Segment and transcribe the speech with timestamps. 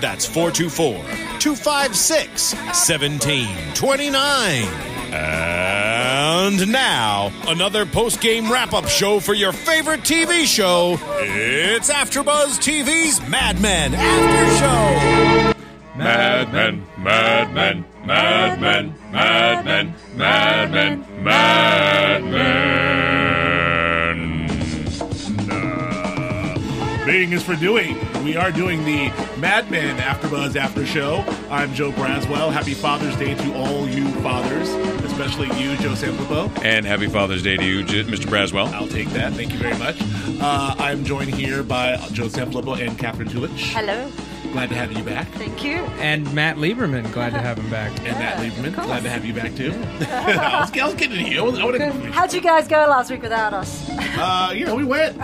[0.00, 0.96] That's 424
[1.38, 4.64] 256 1729.
[5.12, 10.98] And now, another post game wrap up show for your favorite TV show.
[11.20, 15.52] It's AfterBuzz TV's Mad Men After Show.
[15.96, 22.36] Mad Men, Mad Men, Mad Men, Mad Men, Mad Men, Mad Men.
[27.06, 27.96] Bing is for doing.
[28.26, 31.24] We are doing the Mad Men AfterBuzz After Show.
[31.48, 32.52] I'm Joe Braswell.
[32.52, 34.68] Happy Father's Day to all you fathers,
[35.04, 36.50] especially you, Joe Sanfelippo.
[36.64, 38.26] And happy Father's Day to you, Mr.
[38.26, 38.66] Braswell.
[38.72, 39.34] I'll take that.
[39.34, 39.96] Thank you very much.
[40.42, 43.72] Uh, I'm joined here by Joe Sanfelippo and Catherine Tulich.
[43.72, 44.10] Hello,
[44.52, 45.28] Glad to have you back.
[45.34, 45.76] thank you.
[46.00, 47.92] And Matt Lieberman, glad to have him back.
[48.00, 49.70] And Matt Lieberman, glad to have you back too.
[50.10, 51.40] I, was, I was getting to you.
[51.40, 53.88] I was, I would've- How'd you guys go last week without us?
[53.90, 55.16] uh, you know, we went.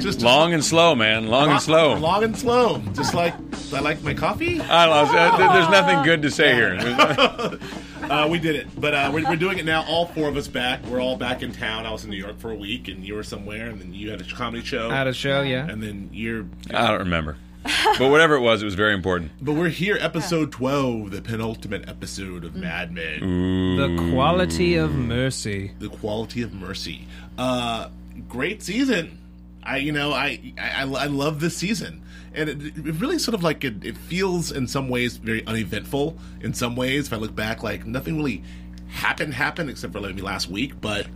[0.00, 1.28] Just Long and slow, man.
[1.28, 1.94] Long and slow.
[1.94, 2.78] Long and slow.
[2.94, 3.34] Just like
[3.72, 4.60] I like my coffee.
[4.60, 7.58] I don't uh, There's nothing good to say here.
[8.00, 9.84] Uh, we did it, but uh, we're, we're doing it now.
[9.84, 10.84] All four of us back.
[10.86, 11.86] We're all back in town.
[11.86, 14.10] I was in New York for a week, and you were somewhere, and then you
[14.10, 15.68] had a comedy show, At a show, yeah.
[15.68, 16.44] and then you're.
[16.74, 17.36] I don't remember.
[17.62, 19.30] But whatever it was, it was very important.
[19.40, 25.70] But we're here, episode twelve, the penultimate episode of Mad Men, The quality of mercy.
[25.78, 27.06] the quality of mercy.
[27.38, 27.90] Uh,
[28.28, 29.18] great season.
[29.62, 32.02] I, you know, I, I, I love this season,
[32.34, 36.16] and it, it really sort of like it, it feels in some ways very uneventful.
[36.40, 38.42] In some ways, if I look back, like nothing really
[38.88, 40.80] happened happened except for maybe last week.
[40.80, 41.06] But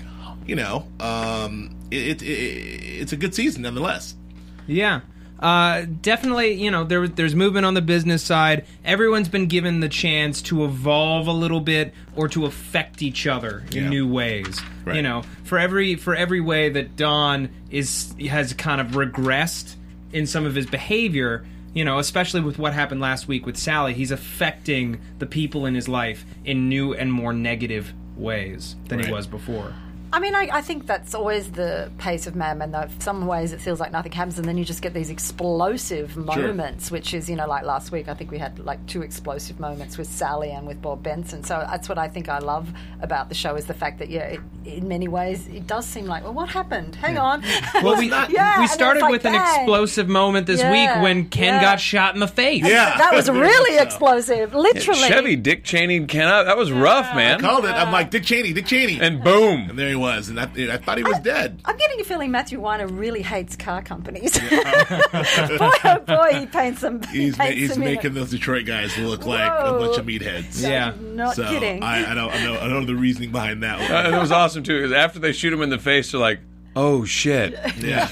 [0.47, 2.27] you know, um, it, it, it
[3.03, 4.15] it's a good season nonetheless.
[4.66, 5.00] Yeah.
[5.44, 8.65] Uh, definitely, you know, there, there's movement on the business side.
[8.82, 13.62] Everyone's been given the chance to evolve a little bit or to affect each other
[13.71, 13.88] in Yeah.
[13.91, 14.59] new ways.
[14.87, 14.97] Right.
[14.97, 19.75] You know, for every for every way that Don is has kind of regressed
[20.15, 21.44] in some of his behavior,
[21.75, 25.75] you know, especially with what happened last week with Sally, he's affecting the people in
[25.75, 29.75] his life in new and more negative ways than he was before.
[30.14, 32.86] I mean, I, I think that's always the pace of Mad Men, though.
[33.00, 36.92] Some ways it feels like nothing happens, and then you just get these explosive moments,
[36.92, 39.98] which is, you know, like last week, I think we had like two explosive moments
[39.98, 41.42] with Sally and with Bob Benson.
[41.42, 42.69] So that's what I think I love
[43.02, 46.06] about the show is the fact that, yeah, it, in many ways, it does seem
[46.06, 46.94] like, well, what happened?
[46.94, 47.42] Hang on.
[47.82, 51.54] Well, we, Yeah, we started like, with an explosive moment this Yeah, week when Ken
[51.54, 51.60] yeah.
[51.60, 52.62] got shot in the face.
[52.64, 53.82] Yeah, that was really so.
[53.82, 55.00] explosive, literally.
[55.00, 57.41] Chevy, Dick Cheney, Ken, that was rough, man.
[57.41, 57.72] Called it.
[57.72, 59.70] I'm like Dick Cheney, Dick Cheney, And boom.
[59.70, 61.60] and there he was, and I, I thought he was dead.
[61.65, 64.38] I'm getting a feeling Matthew Weiner really hates car companies.
[64.50, 67.03] boy, oh boy, he paints them.
[67.04, 68.14] He's, ma- he's them making it.
[68.14, 70.62] those Detroit guys look like a bunch of meatheads.
[70.62, 70.94] Yeah.
[71.00, 71.82] Not so kidding.
[71.82, 73.91] I, I don't I know I know the reasoning behind that one.
[73.91, 76.20] Uh, and it was awesome, too, because after they shoot him in the face, they're
[76.20, 76.41] like,
[76.76, 77.59] oh, shit.
[77.78, 78.09] yeah.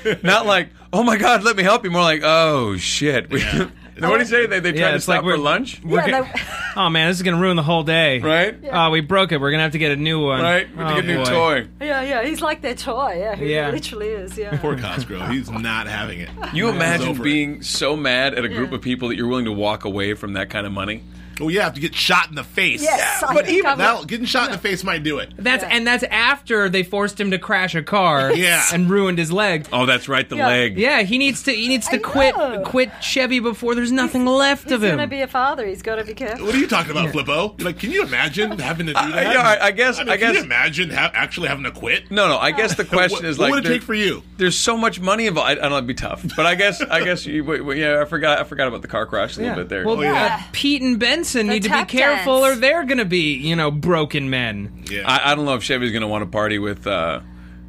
[0.22, 1.90] Not like, oh, my God, let me help you.
[1.90, 3.30] More like, oh, shit.
[3.30, 3.70] Yeah.
[3.98, 4.46] what do you say?
[4.46, 5.80] They, they tried Yeah, to it's like stop we're- for lunch?
[5.84, 6.40] We're Yeah, go- they-
[6.76, 8.18] oh man, this is gonna ruin the whole day.
[8.20, 8.56] Right?
[8.72, 9.40] Oh, we broke it.
[9.40, 10.40] We're gonna have to get a new one.
[10.40, 10.68] Right?
[10.70, 11.30] We had to Oh, get a oh, new boy.
[11.64, 11.68] toy.
[11.86, 13.16] yeah, yeah, he's like their toy.
[13.18, 13.70] Yeah, he Yeah.
[13.70, 14.36] literally is.
[14.38, 14.56] Yeah.
[14.58, 15.28] Poor Cosgrove.
[15.30, 16.30] He's not having it.
[16.52, 17.24] You He's imagine over it.
[17.24, 18.76] being so mad at a group Yeah.
[18.76, 21.02] of people that you're willing to walk away from that kind of money?
[21.42, 22.82] Oh, you have to get shot in the face.
[22.82, 25.32] Yes, I but even I'm- that, getting shot in the face might do it.
[25.36, 25.68] That's Yeah.
[25.72, 28.32] and that's after they forced him to crash a car.
[28.42, 28.62] Yeah.
[28.72, 29.66] And ruined his leg.
[29.72, 30.46] Oh, that's right, the Yeah.
[30.46, 30.78] leg.
[30.78, 32.62] Yeah, he needs to he needs to I quit know.
[32.64, 34.90] quit Chevy before there's nothing left He's of him.
[34.90, 35.66] He's gonna be a father.
[35.66, 36.46] He's got to be careful.
[36.46, 37.58] What are you talking about, Flippo?
[37.58, 39.32] You're like, can you imagine having to do Uh, that?
[39.34, 42.10] yeah, I- I guess- mean, I Can guess- you imagine ha- actually having to quit?
[42.10, 42.38] No, no.
[42.38, 44.22] I guess the question what, is what like, would it there- take for you?
[44.38, 45.48] there's so much money involved.
[45.48, 45.76] I, I don't know.
[45.76, 48.00] It'd be tough, but I guess, I guess, you, wait, wait, yeah.
[48.00, 49.84] I forgot, I forgot about the car crash a little bit there.
[49.86, 50.38] Well, Oh, yeah.
[50.40, 52.56] uh, Pete and Benson The need to be careful, dance.
[52.56, 54.84] or they're gonna be, you know, broken men.
[54.90, 55.02] Yeah.
[55.10, 56.86] I, I don't know if Chevy's going to want to party with.
[56.86, 57.20] Uh,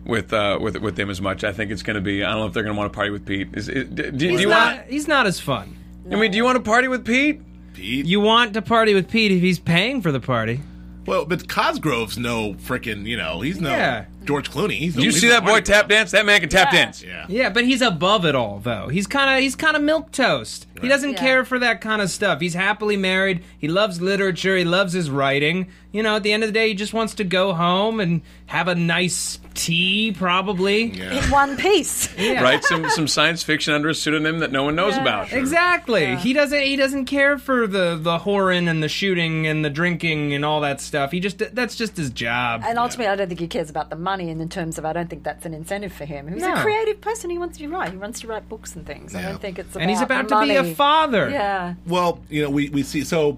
[0.05, 2.25] with uh, with with them as much, I think it's going to be.
[2.25, 3.47] I don't know if they're going to want to party with Pete.
[3.53, 4.75] Is, is, do, do He's you not.
[4.77, 4.87] want?
[4.89, 5.77] He's not as fun.
[6.11, 7.39] I mean, do you want to party with Pete?
[7.73, 8.05] Pete.
[8.05, 10.59] You want to party with Pete if he's paying for the party.
[11.05, 13.05] well, but Cosgrove's no freaking.
[13.05, 13.69] You know, he's no.
[13.69, 14.05] Yeah.
[14.25, 14.73] George Clooney.
[14.77, 16.11] He's Did you see that boy tap dance?
[16.11, 16.83] That man can tap Yeah.
[16.85, 17.01] dance.
[17.01, 17.25] Yeah.
[17.29, 18.89] Yeah, but he's above it all, though.
[18.89, 20.67] He's kind of he's kind of milk toast.
[20.83, 21.19] He doesn't Yeah.
[21.19, 22.39] care for that kind of stuff.
[22.41, 23.41] He's happily married.
[23.57, 24.55] He loves literature.
[24.57, 25.67] He loves his writing.
[25.91, 28.21] You know, at the end of the day, he just wants to go home and
[28.47, 30.85] have a nice tea, probably.
[30.85, 31.23] Yeah.
[31.23, 32.09] in one piece.
[32.17, 35.01] Write some some science fiction under a pseudonym that no one knows Yeah.
[35.01, 35.31] about.
[35.33, 36.15] Exactly.
[36.15, 36.61] He doesn't.
[36.61, 40.61] He doesn't care for the the whoring and the shooting and the drinking and all
[40.61, 41.11] that stuff.
[41.11, 42.63] He just that's just his job.
[42.65, 44.29] And ultimately, I don't think he cares about the money.
[44.31, 46.27] And in terms of, I don't think that's an incentive for him.
[46.33, 46.53] He's No.
[46.55, 47.29] a creative person.
[47.29, 47.91] He wants to write.
[47.91, 49.15] He wants to write books and things.
[49.15, 50.89] I don't think it's about and he's about the to be a money.
[50.89, 51.29] father.
[51.29, 51.75] Yeah.
[51.85, 53.37] Well, you know, we, we see so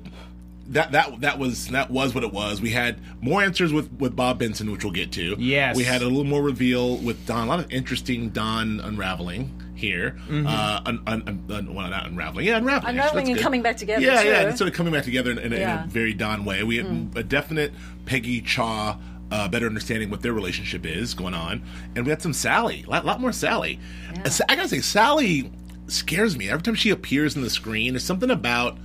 [0.67, 2.59] that that that was that was what it was.
[2.61, 5.35] We had more answers with with Bob Benson, which we'll get to.
[5.37, 5.75] Yes.
[5.75, 7.47] we had a little more reveal with Don.
[7.47, 10.17] A lot of interesting Don unraveling here.
[10.31, 12.45] Uh, un, un, un, un- well, not unraveling.
[12.47, 12.91] Yeah, unraveling.
[12.91, 13.43] Unraveling actually, that's and good.
[13.43, 14.27] coming back together, Yeah, too.
[14.29, 16.63] yeah, and sort of coming back together in, in, a, in a very Don way.
[16.63, 17.73] We had a definite
[18.05, 18.97] Peggy Chaough.
[19.31, 21.61] Uh, better understanding what their relationship is going on,
[21.95, 23.79] and we had some Sally, a lot, lot more Sally.
[24.23, 25.51] Uh, I gotta say, Sally
[25.87, 27.93] scares me every time she appears in the screen.
[27.93, 28.77] There's something about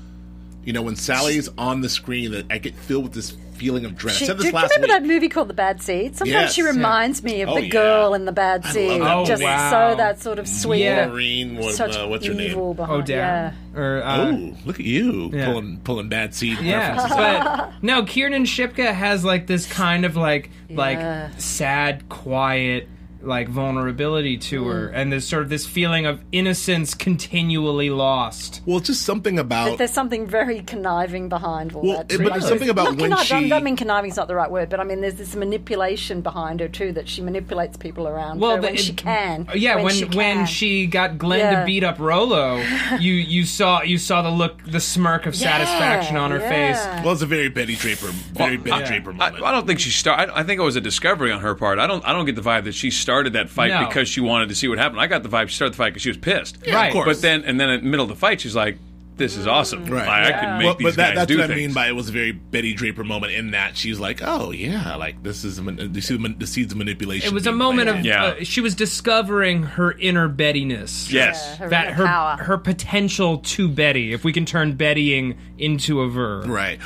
[0.62, 3.97] you know, when Sally's on the screen, that I get filled with this feeling of
[3.97, 4.14] dread.
[4.17, 5.02] She, I said do this you last remember week.
[5.02, 6.17] that movie called The Bad Seed?
[6.19, 6.52] Sometimes Yes.
[6.52, 7.70] she reminds me of Oh, the yeah.
[7.70, 9.00] girl in The Bad Seed.
[9.00, 9.70] love that Just movie.
[9.70, 10.85] so that sort of sweet.
[10.94, 12.50] Maureen, what, Such uh, what's her name?
[12.50, 13.06] evil Oh, behind.
[13.06, 13.55] damn.
[13.75, 15.47] Or uh, Oh, look at you Yeah.
[15.47, 17.17] pulling pulling bad seed Yeah, references.
[17.17, 20.76] but no, Kiernan Shipka has like this kind of like Yeah.
[20.76, 22.87] like sad, quiet
[23.22, 24.93] like vulnerability to her, Mm.
[24.94, 28.62] and there's sort of this feeling of innocence continually lost.
[28.64, 32.12] Well, it's just something about There's something very conniving behind all Well, that.
[32.12, 32.25] it- too.
[32.25, 34.50] but there's something about not when connive- I she- don't mean conniving's not the right
[34.50, 36.93] word, but I mean there's this manipulation behind her too.
[36.93, 39.46] That she manipulates people around Well, her the- when she can.
[39.55, 40.46] Yeah, when she when can.
[40.46, 41.61] she got Glen Yeah.
[41.61, 42.62] to beat up Rolo,
[43.00, 46.49] you you saw you saw the look, the smirk of satisfaction on her yeah.
[46.49, 47.05] face.
[47.05, 49.44] well, it's a very Betty Draper, very Betty I- Draper I, moment.
[49.44, 50.32] I don't think she started.
[50.34, 51.78] I think it was a discovery on her part.
[51.78, 52.06] I don't.
[52.06, 53.86] I don't get the vibe that she started that fight No.
[53.88, 55.00] because she wanted to see what happened.
[55.00, 56.58] I got the vibe she started the fight because she was pissed.
[56.66, 56.86] Right.
[56.86, 57.06] of course.
[57.06, 58.78] But then, and then in the middle of the fight, she's like,
[59.16, 59.84] "This is awesome.
[59.86, 60.08] Right.
[60.08, 61.88] I, I can make well, these but that, guys that's do what I mean by
[61.88, 63.32] it was a very Betty Draper moment.
[63.32, 66.36] In that she's like, "Oh yeah, like this is a man- you see the, man-
[66.38, 68.04] the seeds of manipulation." It was a being moment of.
[68.04, 68.24] Yeah.
[68.24, 71.10] uh, she was discovering her inner Bettiness.
[71.12, 71.56] yes.
[71.58, 72.36] her that inner her power.
[72.36, 76.46] her potential to Betty, if we can turn Bettying into a verb.
[76.48, 76.80] Right.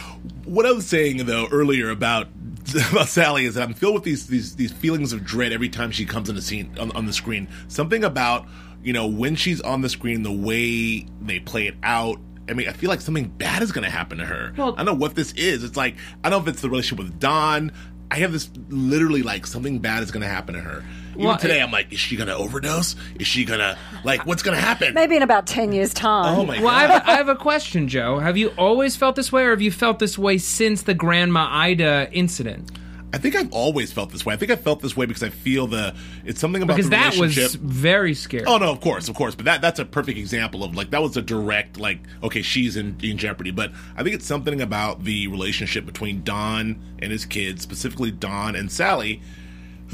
[0.44, 2.28] What I was saying though earlier about
[2.92, 5.90] about Sally is that I'm filled with these these these feelings of dread every time
[5.90, 7.48] she comes on the scene on, on the screen.
[7.68, 8.46] Something about
[8.82, 12.18] you know when she's on the screen, the way they play it out.
[12.48, 14.52] I mean, I feel like something bad is going to happen to her.
[14.56, 15.64] Well- I don't know what this is.
[15.64, 17.72] It's like I don't know if it's the relationship with Don.
[18.10, 20.84] I have this literally like something bad is going to happen to her.
[21.14, 22.96] Even Well, today, it- I'm like, is she going to overdose?
[23.18, 24.94] Is she going to like what's going to happen?
[24.94, 26.38] maybe in about ten years' time.
[26.38, 26.90] Oh my Well, I god!
[26.92, 28.18] have, a, I have a question, Joe.
[28.18, 31.48] Have you always felt this way, or have you felt this way since the Grandma
[31.50, 32.70] Ida incident?
[33.12, 34.34] I think I've always felt this way.
[34.34, 35.94] I think I felt this way because I feel the
[36.24, 37.62] it's something about Because the that relationship.
[37.62, 38.44] was very scary.
[38.44, 41.00] Oh no, of course, of course, but that that's a perfect example of like that
[41.00, 43.52] was a direct like okay, she's in, in jeopardy.
[43.52, 48.56] But I think it's something about the relationship between Don and his kids, specifically Don
[48.56, 49.22] and Sally,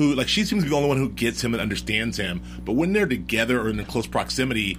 [0.00, 2.40] who like she seems to be the only one who gets him and understands him.
[2.64, 4.78] But when they're together or in close proximity,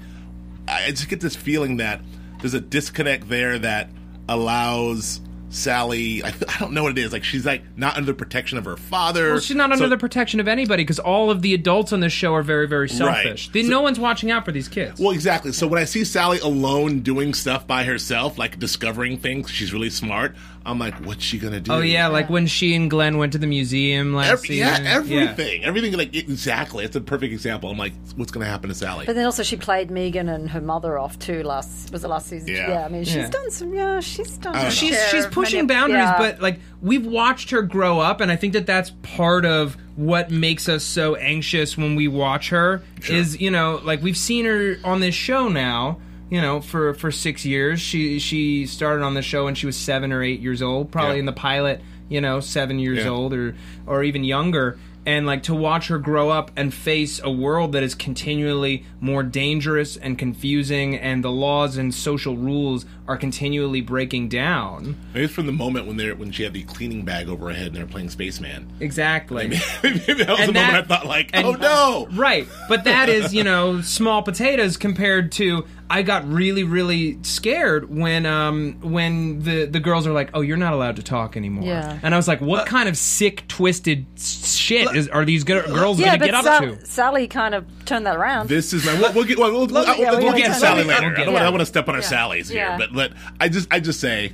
[0.68, 2.02] I just get this feeling that
[2.40, 3.90] there's a disconnect there that
[4.28, 6.24] allows Sally.
[6.24, 7.12] I, I don't know what it is.
[7.12, 9.32] Like she's like not under the protection of her father.
[9.34, 12.00] Well, she's not under So- the protection of anybody because all of the adults on
[12.00, 13.48] this show are very, very selfish.
[13.48, 13.54] Right.
[13.54, 15.00] They- So- no one's watching out for these kids.
[15.00, 15.52] Well, exactly.
[15.52, 19.90] So when I see Sally alone doing stuff by herself, like discovering things, she's really
[19.92, 20.36] smart.
[20.66, 21.72] I'm like, what's she gonna do?
[21.72, 24.88] oh yeah, like when she and Glen went to the museum last Every, yeah, season.
[24.88, 25.94] everything, everything.
[25.94, 27.70] Like exactly, it's a perfect example.
[27.72, 29.06] I'm like, what's gonna happen to Sally?
[29.08, 32.28] But then also she played Megan and her mother off too last was it last
[32.28, 32.50] season?
[32.50, 32.86] Yeah.
[32.86, 33.30] I mean she's Yeah.
[33.30, 34.66] done some yeah, she's done don't know.
[34.66, 36.18] her she's she's pushing manip- boundaries, yeah.
[36.18, 40.30] but like we've watched her grow up, and I think that that's part of what
[40.32, 42.82] makes us so anxious when we watch her.
[43.10, 45.98] Is you know like we've seen her on this show now.
[46.32, 49.76] You know, for for six years, she she started on the show when she was
[49.78, 50.90] seven or eight years old.
[50.92, 51.20] Probably Yeah.
[51.20, 53.10] in the pilot, you know, seven years Yeah.
[53.10, 53.54] old or
[53.86, 54.78] or even younger.
[55.04, 59.24] And like to watch her grow up and face a world that is continually more
[59.24, 64.96] dangerous and confusing, and the laws and social rules are continually breaking down.
[65.16, 67.54] Maybe it's from the moment when they're when she had the cleaning bag over her
[67.56, 68.68] head and they're playing Spaceman.
[68.80, 69.48] Exactly.
[69.84, 72.08] Maybe that was And the moment I thought like, and- oh no.
[72.12, 72.48] Right.
[72.70, 78.26] But that is, you know, small potatoes compared to I got really, really scared when
[78.26, 81.66] um when the the girls are like, Oh, you're not allowed to talk anymore.
[81.66, 82.00] Yeah.
[82.02, 85.62] And I was like, What kind of sick, twisted s- shit is are these go-
[85.68, 86.86] girls yeah, gonna but get up Sal- to?
[86.86, 88.48] Sally kind of turned that around.
[88.48, 88.94] This is my.
[89.00, 89.38] We'll, we'll get.
[89.38, 91.14] We'll, we'll, Look, we'll, yeah, we'll we're get gonna Sally that- later.
[91.14, 91.32] I don't, it.
[91.34, 92.08] want, I want to step on our Yeah.
[92.08, 92.78] Sallys here, Yeah.
[92.78, 94.32] but but I just I just say,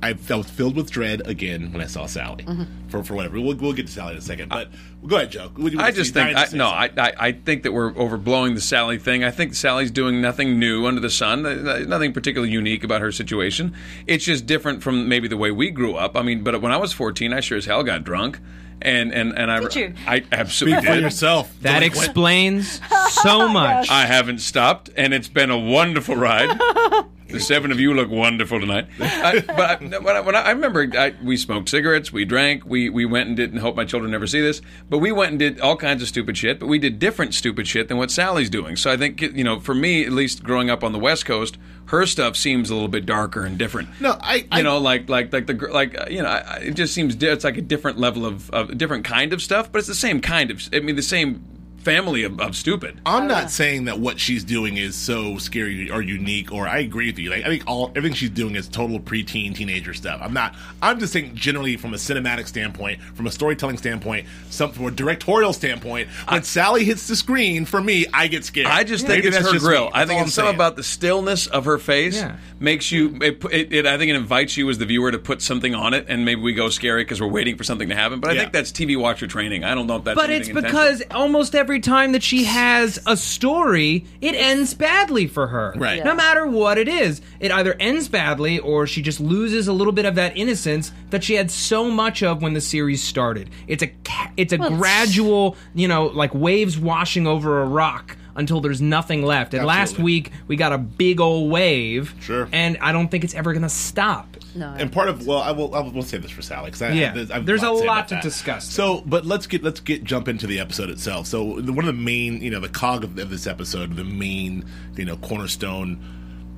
[0.00, 2.46] I felt filled with dread again when I saw Sally.
[2.88, 4.48] For for whatever, we'll, we'll get to Sally in a second.
[4.50, 4.68] But
[5.06, 5.50] go ahead, Joe.
[5.56, 6.66] What do you- I just Diane think I, no.
[6.68, 9.24] I, I I think that we're overblowing the Sally thing.
[9.24, 11.42] I think Sally's doing nothing new under the sun.
[11.88, 13.74] Nothing particularly unique about her situation.
[14.06, 16.16] It's just different from maybe the way we grew up.
[16.16, 18.38] I mean, but when I was fourteen, I sure as hell got drunk,
[18.80, 19.96] and and and I Did?
[20.06, 21.52] I absolutely Speak for yourself.
[21.62, 22.04] That Delinquent.
[22.04, 23.90] explains so much.
[23.90, 26.56] I haven't stopped, and it's been a wonderful ride.
[27.28, 28.86] The seven of you look wonderful tonight.
[29.00, 32.64] I, but I, when I, when I, I remember, I, we smoked cigarettes, we drank,
[32.64, 35.30] we, we went and did, and hope my children never see this, but we went
[35.30, 38.10] and did all kinds of stupid shit, but we did different stupid shit than what
[38.10, 38.76] Sally's doing.
[38.76, 41.58] So I think, you know, for me, at least growing up on the West Coast,
[41.86, 43.88] her stuff seems a little bit darker and different.
[44.00, 46.38] No, I- I- you know, like like like the gr- like uh, you know, I,
[46.38, 49.70] I- it just seems it's like a different level of, of different kind of stuff,
[49.72, 50.62] but it's the same kind of.
[50.72, 51.44] I mean, the same
[51.88, 53.00] family of, of stupid.
[53.06, 57.06] I'm not saying that what she's doing is so scary or unique, or I agree
[57.06, 57.30] with you.
[57.30, 60.20] Like I think all everything she's doing is total preteen teenager stuff.
[60.22, 60.54] I'm not.
[60.82, 64.90] I'm just saying generally from a cinematic standpoint, from a storytelling standpoint, some from a
[64.90, 66.08] directorial standpoint.
[66.28, 68.66] When Sally hits the screen, for me, I get scared.
[68.66, 69.84] I just Maybe think it's her grill.
[69.86, 69.90] me.
[69.94, 72.36] I That's think it's something about the stillness of her face Yeah.
[72.60, 73.18] makes you.
[73.22, 75.94] It, it, it, I think it invites you as the viewer to put something on
[75.94, 78.20] it, and maybe we go scary because we're waiting for something to happen.
[78.20, 78.40] But I Yeah.
[78.40, 79.64] think that's TV watcher training.
[79.64, 80.16] I don't know if that's.
[80.18, 85.46] But it's because almost every time that she has a story, it ends badly for
[85.46, 85.74] her.
[85.76, 86.04] Right.
[86.04, 89.92] No matter what it is, it either ends badly or she just loses a little
[89.92, 93.50] bit of that innocence that she had so much of when the series started.
[93.66, 93.92] It's a
[94.36, 99.22] it's a Well, gradual, you know, like waves washing over a rock until there's nothing
[99.22, 99.52] left.
[99.52, 102.14] And last week we got a big old wave.
[102.20, 102.48] Sure.
[102.52, 104.36] And I don't think it's ever going to stop.
[104.58, 104.74] No.
[104.76, 107.46] And part of well, I will I will say this for Sally because Yeah, I've
[107.46, 108.68] there's a to lot about to discuss.
[108.68, 111.26] So, but let's get let's get jump into the episode itself.
[111.26, 114.04] So, the, one of the main, you know, the cog of, of this episode, the
[114.04, 114.64] main,
[114.96, 116.02] you know, cornerstone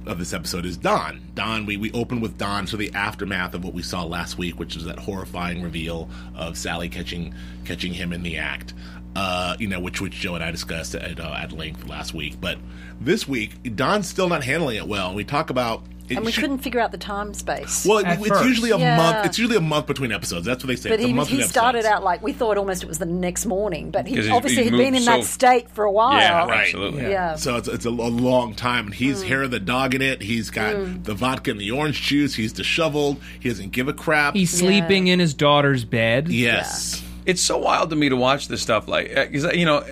[0.06, 1.20] of this episode is Don.
[1.34, 4.58] Don, we we open with Don, so the aftermath of what we saw last week,
[4.58, 8.72] which was that horrifying reveal of Sally catching catching him in the act.
[9.14, 12.40] Uh, you know, which which Joe and I discussed at uh, at length last week.
[12.40, 12.58] But
[13.00, 15.14] this week, Don's still not handling it well.
[15.14, 15.84] We talk about.
[16.10, 17.86] It and we should- couldn't figure out the time space.
[17.88, 18.44] well, At it's first.
[18.44, 18.96] usually a Yeah.
[18.96, 19.26] month.
[19.26, 20.44] It's usually a month between episodes.
[20.44, 20.90] That's what they say.
[20.90, 21.94] but it's a he, month he started episodes.
[21.96, 24.78] out like we thought almost it was the next morning, but he obviously he's had
[24.78, 26.18] been moved in that state for a while.
[26.18, 26.60] Yeah, right.
[26.66, 27.02] absolutely.
[27.10, 27.36] Yeah.
[27.36, 28.98] So it's, it's a, a long time, and Mm.
[28.98, 30.20] he's hair of the dog in it.
[30.22, 32.34] He's got the vodka and the orange juice.
[32.34, 33.18] He's disheveled.
[33.38, 34.34] He doesn't give a crap.
[34.34, 36.28] He's sleeping in his daughter's bed.
[36.28, 37.02] yes.
[37.26, 38.88] It's so wild to me to watch this stuff.
[38.88, 39.84] Like, because you know,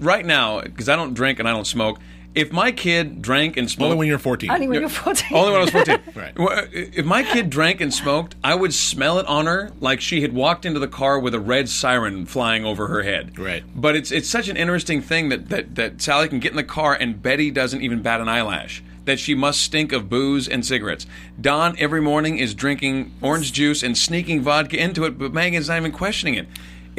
[0.00, 1.98] right now, because I don't drink and I don't smoke.
[2.34, 4.50] If my kid drank and smoked, Only when you're 14.
[4.50, 5.36] Only when you're 14.
[5.36, 5.98] Only when I was 14.
[6.14, 6.32] Right.
[6.72, 10.32] If my kid drank and smoked, I would smell it on her like she had
[10.32, 13.38] walked into the car with a red siren flying over her head.
[13.38, 13.64] Right.
[13.74, 16.64] But it's it's such an interesting thing that, that, that Sally can get in the
[16.64, 18.82] car and Betty doesn't even bat an eyelash.
[19.06, 21.06] That she must stink of booze and cigarettes.
[21.40, 25.78] Don every morning is drinking orange juice and sneaking vodka into it, but Megan's not
[25.78, 26.46] even questioning it.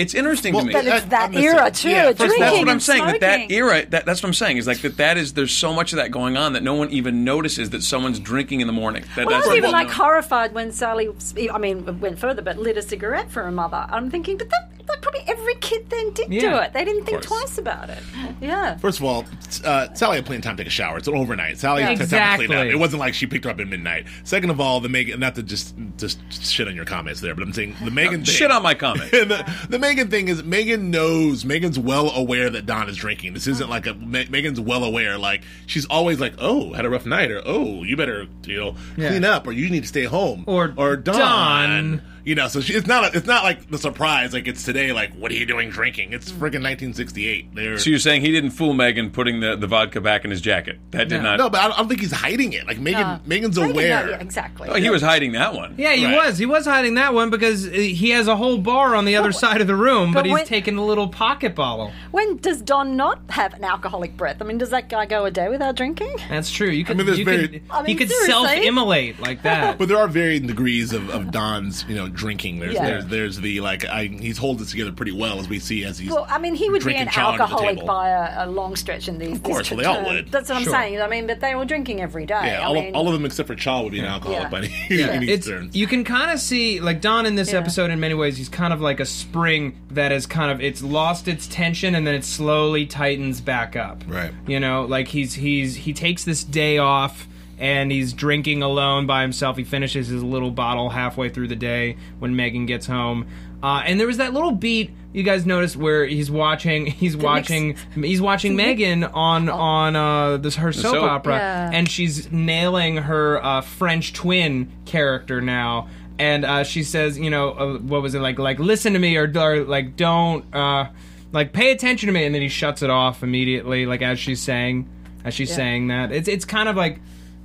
[0.01, 0.73] It's interesting Well, to me.
[0.73, 1.89] But it's I- that I'm era too.
[1.89, 3.05] yeah, first of all, drinking That's what I'm and saying.
[3.05, 3.85] That that era.
[3.85, 4.57] That, that's what I'm saying.
[4.57, 4.97] Is like that.
[4.97, 5.33] That is.
[5.33, 8.61] There's so much of that going on that no one even notices that someone's drinking
[8.61, 9.03] in the morning.
[9.15, 9.95] That, Well, I that's was even well like known.
[9.97, 11.09] horrified when Sally,
[11.53, 13.85] I mean, went further, but lit a cigarette for her mother.
[13.89, 16.73] I'm thinking, but that, that probably every kid then did do it.
[16.73, 17.25] They didn't think course.
[17.25, 17.99] twice about it.
[18.41, 18.75] Yeah.
[18.77, 19.23] First of all,
[19.63, 20.97] uh, Sally had plenty of time to take a shower.
[20.97, 21.59] It's an overnight.
[21.59, 21.89] Sally Yeah.
[21.89, 22.39] had time to clean up.
[22.41, 22.69] Exactly.
[22.71, 24.07] It wasn't like she picked her up at midnight.
[24.23, 27.43] Second of all, the Megan, not to just just shit on your comments there, but
[27.43, 28.33] I'm saying the Megan thing.
[28.33, 29.13] Shit on my comment.
[29.13, 33.33] And the, the Megan thing is Megan knows Megan's well aware that Don is drinking.
[33.33, 35.19] This isn't like a Me- Megan's well aware.
[35.19, 38.75] Like she's always like, oh, had a rough night, or oh, you better you know
[38.95, 42.01] clean up, or you need to stay home, Or, or Don.
[42.21, 42.27] Don.
[42.27, 44.91] You know, so she, it's not a, it's not like the surprise like it's today.
[44.93, 46.13] Like, what are you doing drinking?
[46.13, 47.55] It's friggin' 1968.
[47.55, 50.41] They're So you're saying he didn't fool Megan putting the, the vodka back in his
[50.41, 50.79] jacket?
[50.91, 51.31] That did No.
[51.31, 51.37] not.
[51.39, 52.65] no, but I don't, I don't think he's hiding it.
[52.67, 53.19] Like Megan, Yeah.
[53.25, 54.09] Megan's Megan, aware.
[54.11, 54.69] yeah, exactly.
[54.69, 55.75] Oh, he was hiding that one.
[55.77, 56.15] Yeah, he Right.
[56.27, 56.37] was.
[56.37, 59.31] He was hiding that one because uh, he has a whole bar on the other
[59.31, 61.91] side of the room, but, but he's when- taking a little pocket bottle.
[62.11, 64.37] When does Don not have an alcoholic breath?
[64.41, 66.15] I mean, does that guy go a day without drinking?
[66.29, 66.69] That's true.
[66.69, 68.31] You could, mean, there's you very- could, I he could seriously?
[68.31, 69.77] self-immolate like that.
[69.81, 72.59] But there are varying degrees of, of Don's, you know, drinking.
[72.59, 72.85] There's Yeah.
[72.85, 75.97] there's there's the like I, he's holding it together pretty well as we see as
[75.97, 76.09] he's.
[76.11, 78.75] Well, I mean, he would be an chow under the alcoholic by a, a long
[78.75, 79.37] stretch in these.
[79.37, 80.31] Of course, well, they all would.
[80.31, 80.73] That's what I'm Sure.
[80.73, 81.01] saying.
[81.01, 82.39] I mean, but they were drinking every day.
[82.43, 84.43] Yeah, I all, mean, of, all of them except for Chaough would be an alcoholic
[84.43, 84.49] Yeah.
[84.49, 84.57] by
[84.89, 85.07] any, Yeah.
[85.07, 85.75] any it's terms.
[85.75, 87.59] you can kind of see like Don in this Yeah.
[87.59, 90.81] episode in many ways he's kind of like a spring that has kind of it's
[90.81, 94.03] lost its tension and then it slowly tightens back up.
[94.07, 94.31] Right.
[94.47, 97.27] You know, like he's he's he takes this day off
[97.61, 99.55] and he's drinking alone by himself.
[99.55, 103.27] He finishes his little bottle halfway through the day when Megan gets home.
[103.63, 107.75] Uh, and there was that little beat you guys noticed where he's watching he's watching
[107.95, 111.03] he's watching Megan on on uh, this her soap, soap.
[111.03, 111.69] opera Yeah.
[111.73, 115.87] and she's nailing her uh, French twin character now.
[116.17, 118.37] And uh, she says, you know, uh, what was it like?
[118.39, 120.89] Like listen to me, or, or like don't, uh,
[121.31, 122.25] like pay attention to me.
[122.25, 124.87] And then he shuts it off immediately, like as she's saying,
[125.25, 125.55] as she's Yeah.
[125.55, 126.11] saying that.
[126.11, 126.99] It's it's kind of like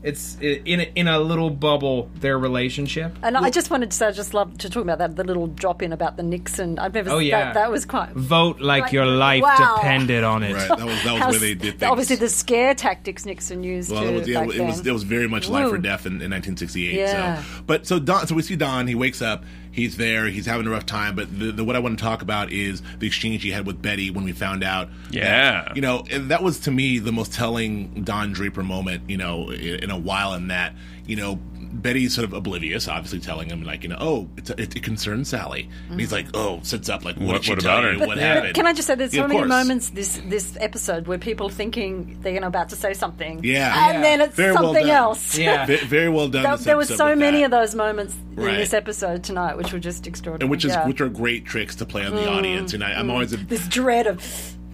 [0.07, 3.19] it's in a, in a little bubble their relationship.
[3.25, 5.49] And I just wanted to say, I just love to talk about that, the little
[5.49, 6.79] drop in about the Nixon.
[6.79, 7.53] I've never Oh, that, yeah.
[7.53, 8.11] that was quite.
[8.13, 9.75] Vote like Like, your life wow.
[9.77, 10.55] depended on it.
[10.55, 10.69] Right.
[10.69, 11.91] That was that was how where they did things.
[11.91, 14.93] Obviously, the scare tactics Nixon used Well, to it was, yeah, back it was it
[14.93, 16.95] was very much life or death in, in 1968.
[16.95, 17.43] Yeah.
[17.43, 18.87] So, but so Don, so we see Don.
[18.87, 19.43] He wakes up.
[19.77, 20.27] He's there.
[20.27, 21.15] He's having a rough time.
[21.15, 23.83] But the, the what I want to talk about is the exchange he had with
[23.83, 24.89] Betty when we found out.
[25.11, 25.25] Yeah.
[25.65, 29.09] that, you know, and that was to me the most telling Don Draper moment.
[29.09, 30.33] You know, in, in a while.
[30.33, 30.75] In that,
[31.07, 31.39] you know.
[31.73, 35.29] Betty's sort of oblivious, obviously telling him like, you know, oh, it's it, it concerns
[35.29, 37.93] Sally, and he's like, oh, sits up like, what, What- did she what tell about
[37.95, 37.99] you?
[38.01, 38.07] her?
[38.07, 38.55] What happened?
[38.55, 39.49] Can I just say there's Yeah, so many course.
[39.49, 43.91] moments this this episode where people thinking they're you know, about to say something, Yeah.
[43.91, 44.91] and then it's Very something done.
[44.91, 45.37] else.
[45.47, 45.67] Yeah.
[45.67, 46.43] Ve- very well done.
[46.45, 47.45] There, this there was so many that.
[47.47, 48.55] of those moments Right.
[48.55, 50.45] in this episode tonight, which were just extraordinary.
[50.47, 50.83] and which is yeah.
[50.83, 50.89] Mm.
[50.89, 52.75] which are great tricks to play on the audience.
[52.75, 54.23] And I, I'm always a, this dread of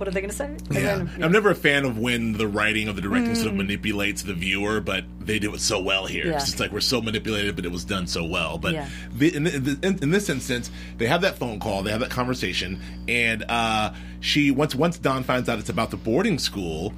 [0.02, 0.50] what are they going to say?
[0.72, 0.96] Yeah.
[0.96, 4.22] then- I'm never a fan of when the writing of the directing sort of manipulates
[4.24, 6.24] the viewer, but they do it so well here.
[6.24, 6.30] Mm.
[6.30, 6.36] Yeah.
[6.38, 8.58] It's like we're so manipulated, but it was done so well.
[8.58, 8.88] But Yeah.
[9.14, 12.80] the, in, in, in this instance, they have that phone call, they have that conversation,
[13.06, 16.92] and uh, she once once Don finds out it's about the boarding school.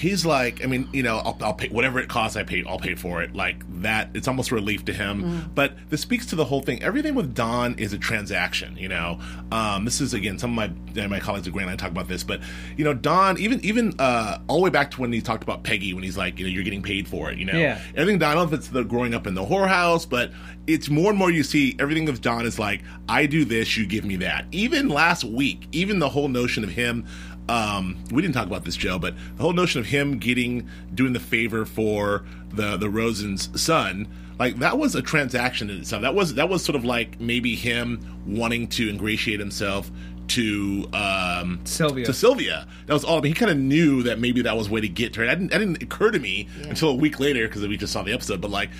[0.00, 2.36] He's like, I mean, you know, I'll, I'll pay whatever it costs.
[2.36, 3.34] I pay, I'll pay for it.
[3.36, 5.22] Like that, it's almost a relief to him.
[5.22, 5.54] Mm.
[5.54, 6.82] But this speaks to the whole thing.
[6.82, 8.76] Everything with Don is a transaction.
[8.78, 9.20] You know,
[9.52, 12.08] um, this is again some of my my colleagues at Grant and I talk about
[12.08, 12.40] this, but
[12.78, 15.64] you know, Don even even uh, all the way back to when he talked about
[15.64, 17.36] Peggy when he's like, you know, you're getting paid for it.
[17.38, 17.78] You know, Yeah.
[17.94, 18.30] everything Don.
[18.30, 20.32] I don't know if it's the growing up in the whorehouse, but
[20.66, 23.86] it's more and more you see everything with Don is like, I do this, you
[23.86, 24.46] give me that.
[24.52, 27.06] Even last week, even the whole notion of him.
[27.50, 31.12] Um, we didn't talk about this, Joe, but the whole notion of him getting doing
[31.12, 34.06] the favor for the the Rosen's son,
[34.38, 36.02] like that was a transaction in itself.
[36.02, 39.90] That was that was sort of like maybe him wanting to ingratiate himself
[40.28, 42.06] to um, Sylvia.
[42.06, 42.68] to Sylvia.
[42.86, 43.18] That was all.
[43.18, 45.20] I mean, he kind of knew that maybe that was a way to get to
[45.22, 45.26] her.
[45.26, 45.50] I didn't.
[45.50, 48.40] That didn't occur to me until a week later because we just saw the episode.
[48.40, 48.70] But like,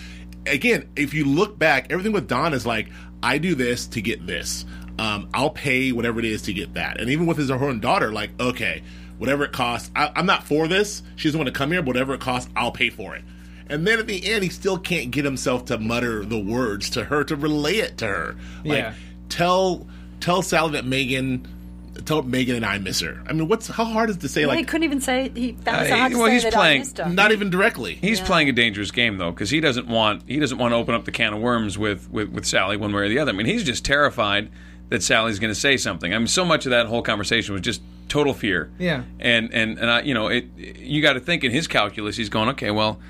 [0.47, 2.89] again, if you look back, everything with Don is like,
[3.23, 4.65] I do this to get this.
[5.01, 7.01] Um, I'll pay whatever it is to get that.
[7.01, 8.83] And even with his her own daughter, like, okay,
[9.19, 9.91] whatever it costs.
[9.97, 11.03] I, I'm not for this.
[11.17, 13.23] She doesn't want to come here, but whatever it costs, I'll pay for it.
[13.69, 17.05] And then at the end, he still can't get himself to mutter the words to
[17.05, 18.37] her to relay it to her.
[18.65, 18.95] Like, Yeah.
[19.31, 19.87] tell
[20.21, 21.47] tell Sally that Megan,
[22.05, 23.23] tell Megan and I miss her.
[23.27, 25.31] I mean, what's how hard is it to say he like he couldn't even say
[25.35, 27.09] he found it so Uh, hard to well, say he's that playing- I missed her.
[27.09, 27.95] not even directly?
[28.03, 30.95] He's playing a dangerous game though, because he doesn't want he doesn't want to open
[30.95, 33.31] up the can of worms with, with, with Sally one way or the other.
[33.33, 34.51] I mean, he's just terrified
[34.91, 36.13] that Sally's going to say something.
[36.13, 38.71] I mean, so much of that whole conversation was just total fear.
[38.79, 39.05] Yeah.
[39.19, 40.47] and and and I, you know, it.
[40.57, 43.01] You got to think in his calculus, he's going, okay, well,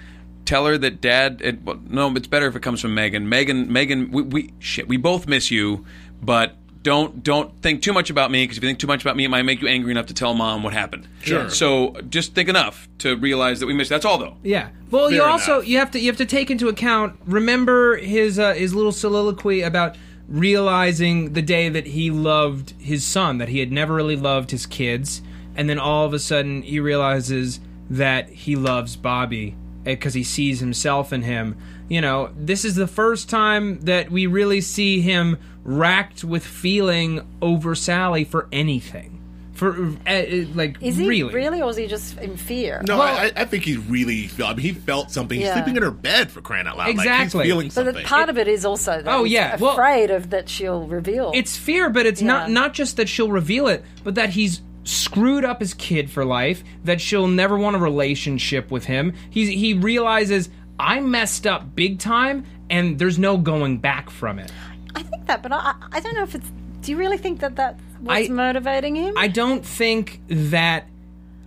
[0.45, 1.41] tell her that Dad.
[1.43, 3.29] It, well, no, it's better if it comes from Megan.
[3.29, 5.85] Megan, Megan, we, we shit, we both miss you,
[6.23, 6.55] but.
[6.83, 9.27] Don't don't think too much about me because if you think too much about me,
[9.27, 11.07] it might make you angry enough to tell mom what happened.
[11.21, 11.51] Sure.
[11.51, 13.91] So just think enough to realize that we miss.
[13.91, 14.39] That's all though.
[14.43, 14.71] Yeah.
[14.91, 15.69] Well, you also enough.
[15.69, 17.21] you have to you have to take into account.
[17.27, 19.97] Remember his uh, his little soliloquy about
[20.31, 24.65] realizing the day that he loved his son, that he had never really loved his
[24.65, 25.21] kids,
[25.57, 30.23] and then all of a sudden he realizes that he loves Bobby eh, because he
[30.23, 31.57] sees himself in him.
[31.89, 37.27] You know, this is the first time that we really see him racked with feeling
[37.43, 39.20] over Sally for anything.
[39.61, 40.23] For uh,
[40.55, 42.81] like Is he really, really, or is he just in fear?
[42.89, 44.53] No, Well- I, I think he really felt.
[44.53, 45.37] I mean, he felt something.
[45.39, 45.55] He's Yeah.
[45.57, 46.87] sleeping in her bed for crying out loud.
[46.97, 47.45] Like, Exactly.
[47.45, 47.95] he's feeling So something.
[47.97, 49.57] that part of it is also that Oh, he's yeah.
[49.59, 51.31] Well- afraid of that she'll reveal.
[51.35, 52.55] it's fear, but it's not Yeah.
[52.55, 56.65] not just that she'll reveal it, but that he's screwed up his kid for life.
[56.85, 59.13] That she'll never want a relationship with him.
[59.29, 64.51] He's he realizes I messed up big time, and there's no going back from it.
[64.95, 66.51] I think that, but I, I don't know if it's.
[66.81, 69.17] Do you really think that that's what's I- motivating him?
[69.17, 70.87] I don't think that.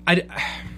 [0.05, 0.23] I,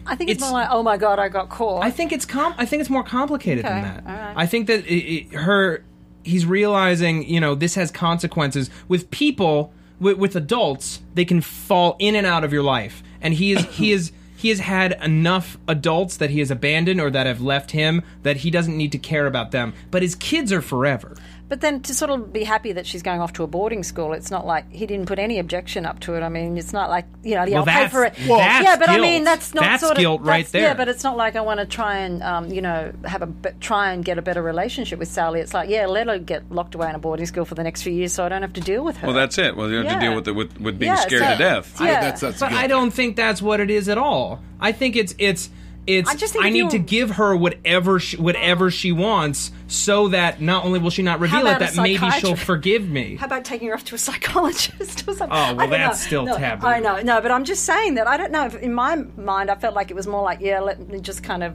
[0.06, 1.84] I think it's, it's- more like, oh my god, I got caught.
[1.84, 4.06] I think it's com- I think it's more complicated than that.
[4.06, 4.34] right.
[4.38, 5.84] I think that it, it, her
[6.24, 11.96] he's realizing you know this has consequences with people with, with adults they can fall
[12.00, 15.58] in and out of your life and he is he is he has had enough
[15.68, 18.98] adults that he has abandoned or that have left him that he doesn't need to
[18.98, 21.16] care about them but his kids are forever
[21.48, 24.14] But then to sort of be happy that she's going off to a boarding school,
[24.14, 26.22] it's not like he didn't put any objection up to it.
[26.24, 28.16] I mean, it's not like you know, yeah, Well, I'll pay for it.
[28.16, 30.64] that's- that's yeah, but I mean, that's not That's sort of guilt right that's- there.
[30.64, 33.28] Yeah, but it's not like I want to try and um, you know have a
[33.28, 35.40] be- try and get a better relationship with Sally.
[35.40, 37.84] It's like yeah, let her get locked away in a boarding school for the next
[37.84, 39.08] few years, so I don't have to deal with her.
[39.08, 39.56] Well, that's it.
[39.56, 41.78] Well, you have to deal with, the, with with being Yeah, scared so- to death.
[41.80, 42.02] Yeah.
[42.02, 42.62] that's that's But guilt.
[42.64, 44.40] I don't think that's what it is at all.
[44.60, 45.50] I think it's it's
[45.88, 46.10] it's.
[46.10, 50.42] I just think I need to give her whatever she, whatever she wants, so that
[50.42, 53.16] not only will she not reveal it, that maybe she'll forgive me.
[53.18, 55.28] How about taking her off to a psychologist or something?
[55.32, 56.08] Oh, well, I don't that's know.
[56.08, 56.68] still no, taboo.
[56.68, 58.48] I know, no, but I'm just saying that I don't know.
[58.48, 61.44] In my mind, I felt like it was more like, yeah, let me just kind
[61.44, 61.54] of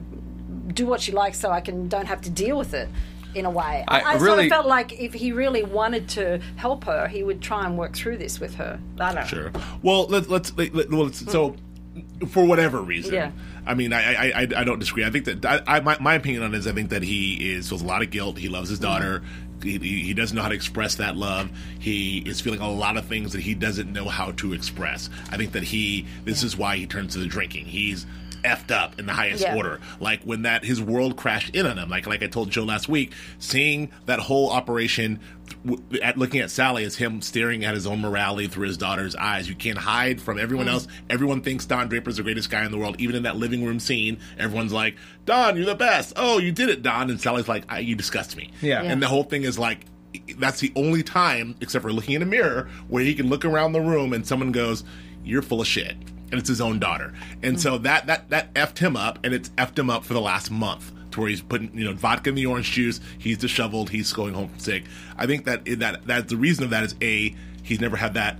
[0.73, 2.89] do what she likes, so I can don't have to deal with it.
[3.33, 6.41] In a way, I I, sort really- of felt like if he really wanted to
[6.57, 8.77] help her, he would try and work through this with her.
[8.99, 9.27] I don't know.
[9.27, 9.51] Sure.
[9.81, 11.55] Well, let's let's, let, let- well, let's so
[12.29, 13.13] for whatever reason.
[13.13, 13.31] Yeah.
[13.65, 15.05] I mean, I, I I I don't disagree.
[15.05, 17.53] I think that I, I my, my opinion on it is I think that he
[17.53, 18.37] is feels a lot of guilt.
[18.37, 18.87] He loves his mm-hmm.
[18.87, 19.23] daughter.
[19.61, 21.51] He, he he doesn't know how to express that love.
[21.79, 25.09] He is feeling a lot of things that he doesn't know how to express.
[25.31, 27.65] I think that he this is why he turns to the drinking.
[27.65, 28.05] He's
[28.43, 29.55] effed up in the highest Yeah.
[29.55, 29.79] order.
[29.99, 31.89] Like when that his world crashed in on him.
[31.89, 35.19] Like like I told Joe last week, seeing that whole operation,
[36.01, 39.47] at looking at Sally is him staring at his own morality through his daughter's eyes.
[39.47, 40.73] You can't hide from everyone mm.
[40.73, 40.87] else.
[41.09, 42.99] Everyone thinks Don Draper's the greatest guy in the world.
[42.99, 46.13] Even in that living room scene, everyone's like, "Don, you're the best.
[46.15, 48.81] Oh, you did it, Don." And Sally's like, I, "You disgust me." Yeah.
[48.81, 49.85] And the whole thing is like.
[50.37, 53.71] That's the only time, except for looking in a mirror, where he can look around
[53.71, 54.83] the room and someone goes,
[55.23, 55.95] "You're full of shit."
[56.31, 57.13] and it's his own daughter.
[57.43, 57.59] And mm.
[57.59, 60.49] so that that that effed him up, and it's effed him up for the last
[60.49, 62.99] month, to where he's putting you know vodka in the orange juice.
[63.17, 63.89] He's disheveled.
[63.89, 64.83] He's going home sick.
[65.17, 68.39] I think that that that the reason of that is a he's never had that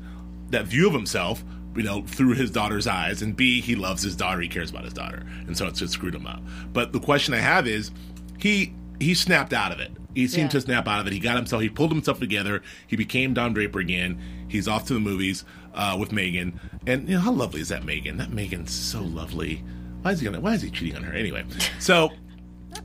[0.49, 1.43] that view of himself.
[1.73, 4.41] You know, through his daughter's eyes, and B, he loves his daughter.
[4.41, 6.41] He cares about his daughter, and so it's just screwed him up.
[6.73, 7.91] But the question I have is,
[8.37, 9.91] he he snapped out of it.
[10.13, 10.59] He seemed Yeah.
[10.59, 11.13] to snap out of it.
[11.13, 11.61] He got himself.
[11.61, 12.61] He pulled himself together.
[12.87, 14.19] He became Don Draper again.
[14.49, 16.59] He's off to the movies uh, with Megan.
[16.85, 18.17] And you know how lovely is that Megan?
[18.17, 19.63] That Megan's so lovely.
[20.01, 20.41] Why is he gonna?
[20.41, 21.45] Why is he cheating on her anyway?
[21.79, 22.09] So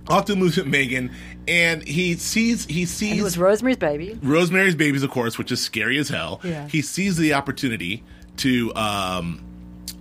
[0.08, 1.10] off to the movies with Megan,
[1.48, 4.18] and he sees he sees It was Rosemary's Baby.
[4.22, 6.40] Rosemary's Babies, of course, which is scary as hell.
[6.44, 6.68] Yeah.
[6.68, 8.04] He sees the opportunity
[8.38, 9.40] to, um,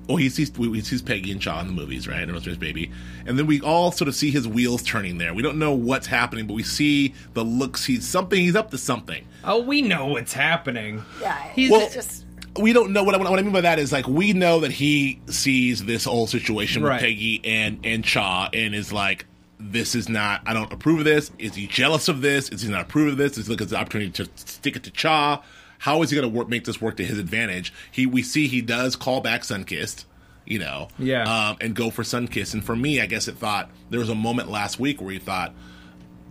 [0.08, 2.22] well, he sees we, we sees Peggy and Chaough in the movies, right?
[2.22, 2.92] And Rosemary's Baby,
[3.26, 5.34] and then we all sort of see his wheels turning there.
[5.34, 7.86] We don't know what's happening, but we see the looks.
[7.86, 8.40] He's something.
[8.40, 9.26] He's up to something.
[9.44, 11.04] Oh, we know what's happening.
[11.22, 12.26] Yeah, He's Well, just
[12.60, 14.72] we don't know what I, what I mean by that is like we know that
[14.72, 17.02] he sees this whole situation with Right.
[17.02, 19.26] Peggy and and Chaough and is like
[19.72, 21.32] this is not I don't approve of this.
[21.40, 22.50] Is he jealous of this?
[22.50, 23.38] Is he not approve of this?
[23.38, 25.42] Is he looking at the opportunity to stick it to Chaough?
[25.80, 27.74] How is he going to work make this work to his advantage?
[27.92, 30.06] He we see he does call back Sunkist,
[30.46, 31.24] you know, Yeah.
[31.50, 32.54] um, and go for Sunkist.
[32.54, 35.20] And for me, I guess it thought there was a moment last week where he
[35.20, 35.54] thought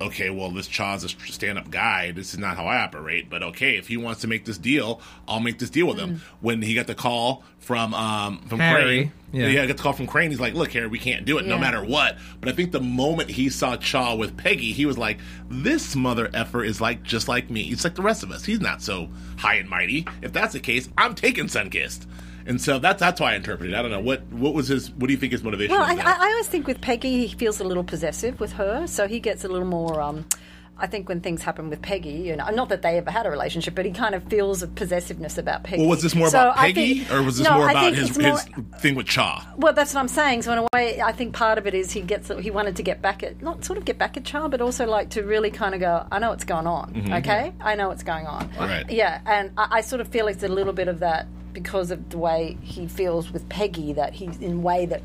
[0.00, 2.11] okay, well, this Chaough's a stand up guy.
[2.11, 3.30] This is not how I operate.
[3.30, 6.22] But okay, if he wants to make this deal, I'll make this deal with him.
[6.40, 9.62] When he got the call from um from Harry, Crane, yeah.
[9.62, 10.30] I got the call from Crane.
[10.30, 12.18] He's like, look, Harry, we can't do it no matter what.
[12.40, 16.30] But I think the moment he saw Chaough with Peggy, he was like, this mother
[16.35, 17.62] effer is like just like me.
[17.64, 18.44] He's like the rest of us.
[18.44, 20.07] He's not so high and mighty.
[20.22, 22.07] If that's the case, I'm taking Sunkist.
[22.46, 23.72] And so that's that's why I interpreted.
[23.74, 23.76] it.
[23.78, 24.90] I don't know what what was his.
[24.90, 25.74] What do you think his motivation?
[25.76, 26.12] Well, was I.
[26.26, 29.44] I always think with Peggy, he feels a little possessive with her, so he gets
[29.44, 30.00] a little more.
[30.00, 30.26] Um,
[30.76, 33.30] I think when things happen with Peggy, you know, not that they ever had a
[33.30, 35.80] relationship, but he kind of feels a possessiveness about Peggy.
[35.83, 37.94] well, was this more So about Peggy, think- or was this no, more I about
[37.94, 38.44] his more- his
[38.80, 39.44] thing with Chaough?
[39.57, 40.42] Well, that's what I'm saying.
[40.42, 42.83] So in a way, I think part of it is he gets he wanted to
[42.83, 45.52] get back at not sort of get back at Chaough, but also like to really
[45.52, 46.07] kind of go.
[46.11, 47.09] I know what's going on.
[47.20, 48.48] Okay, I know what's going on.
[48.48, 48.61] Mm-hmm.
[48.64, 48.90] Right.
[48.90, 52.11] Yeah, and I, I sort of feel it's a little bit of that because of
[52.11, 53.95] the way he feels with Peggy.
[53.95, 55.03] That he's in a way that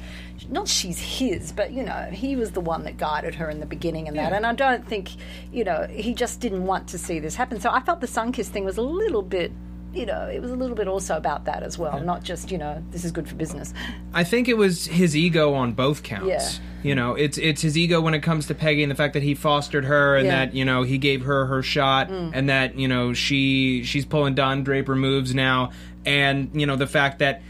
[0.50, 3.66] not she's his, but you know he was the one that guided her in the
[3.66, 4.34] beginning and that.
[4.34, 5.12] And I don't think
[5.54, 7.62] you know he just didn't want to see this happen.
[7.62, 9.54] So I felt the Sunkist thing was a little bit.
[9.92, 12.60] You know, it was a little bit also about that as well, not just you
[12.60, 13.74] know this is good for business.
[14.14, 16.28] I think it was his ego on both counts.
[16.28, 16.66] Yeah.
[16.84, 19.24] You know, it's it's his ego when it comes to Peggy and the fact that
[19.24, 20.46] he fostered her and Yeah.
[20.46, 22.32] that you know he gave her her shot mm.
[22.34, 25.72] and that you know she she's pulling Don Draper moves now
[26.10, 27.42] and you know the fact that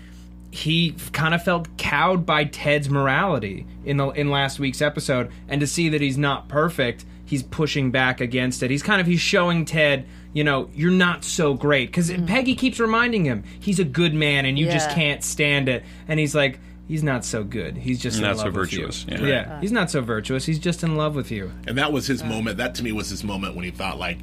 [0.51, 5.61] he kind of felt cowed by Ted's morality in the in last week's episode and
[5.61, 8.71] to see that he's not perfect he's pushing back against it.
[8.71, 11.89] He's kind of he's showing Ted you know you're not so great.
[11.89, 14.95] Because Peggy keeps reminding him he's a good man and you just Mm.
[14.95, 15.83] Can't stand it.
[16.07, 17.77] And he's like he's not so good.
[17.77, 18.79] He's just in Not love so with you.
[18.87, 19.21] virtuous, yeah.
[19.21, 19.61] yeah.
[19.61, 20.45] he's not so virtuous.
[20.45, 21.51] He's just in love with you.
[21.67, 22.57] And that was his moment.
[22.57, 24.17] That to me was his moment when he thought like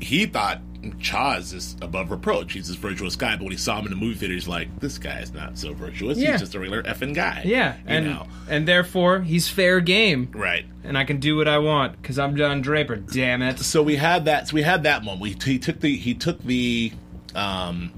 [0.00, 0.60] he thought
[1.00, 2.52] Chaz is above reproach.
[2.52, 4.78] He's this virtuous guy, but when he saw him in the movie theater, he's like,
[4.78, 6.18] this guy is not so virtuous.
[6.18, 6.32] Yeah.
[6.32, 7.42] He's just a regular effing guy.
[7.44, 8.26] Yeah, You and know?
[8.48, 10.66] and therefore he's fair game, Right.
[10.84, 12.96] and I can do what I want because I'm Don Draper.
[12.96, 13.58] Damn it!
[13.58, 14.48] so we had that.
[14.48, 15.20] So we had that moment.
[15.20, 16.92] We, he took the he took the
[17.34, 17.92] um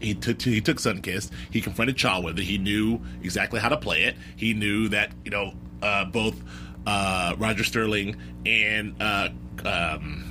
[0.00, 1.30] he took he took Sunkist.
[1.50, 2.44] He confronted Chaough with it.
[2.44, 4.16] He knew exactly how to play it.
[4.36, 5.52] He knew that you know
[5.82, 6.34] uh, both
[6.86, 9.28] uh, Roger Sterling and uh,
[9.64, 10.27] um,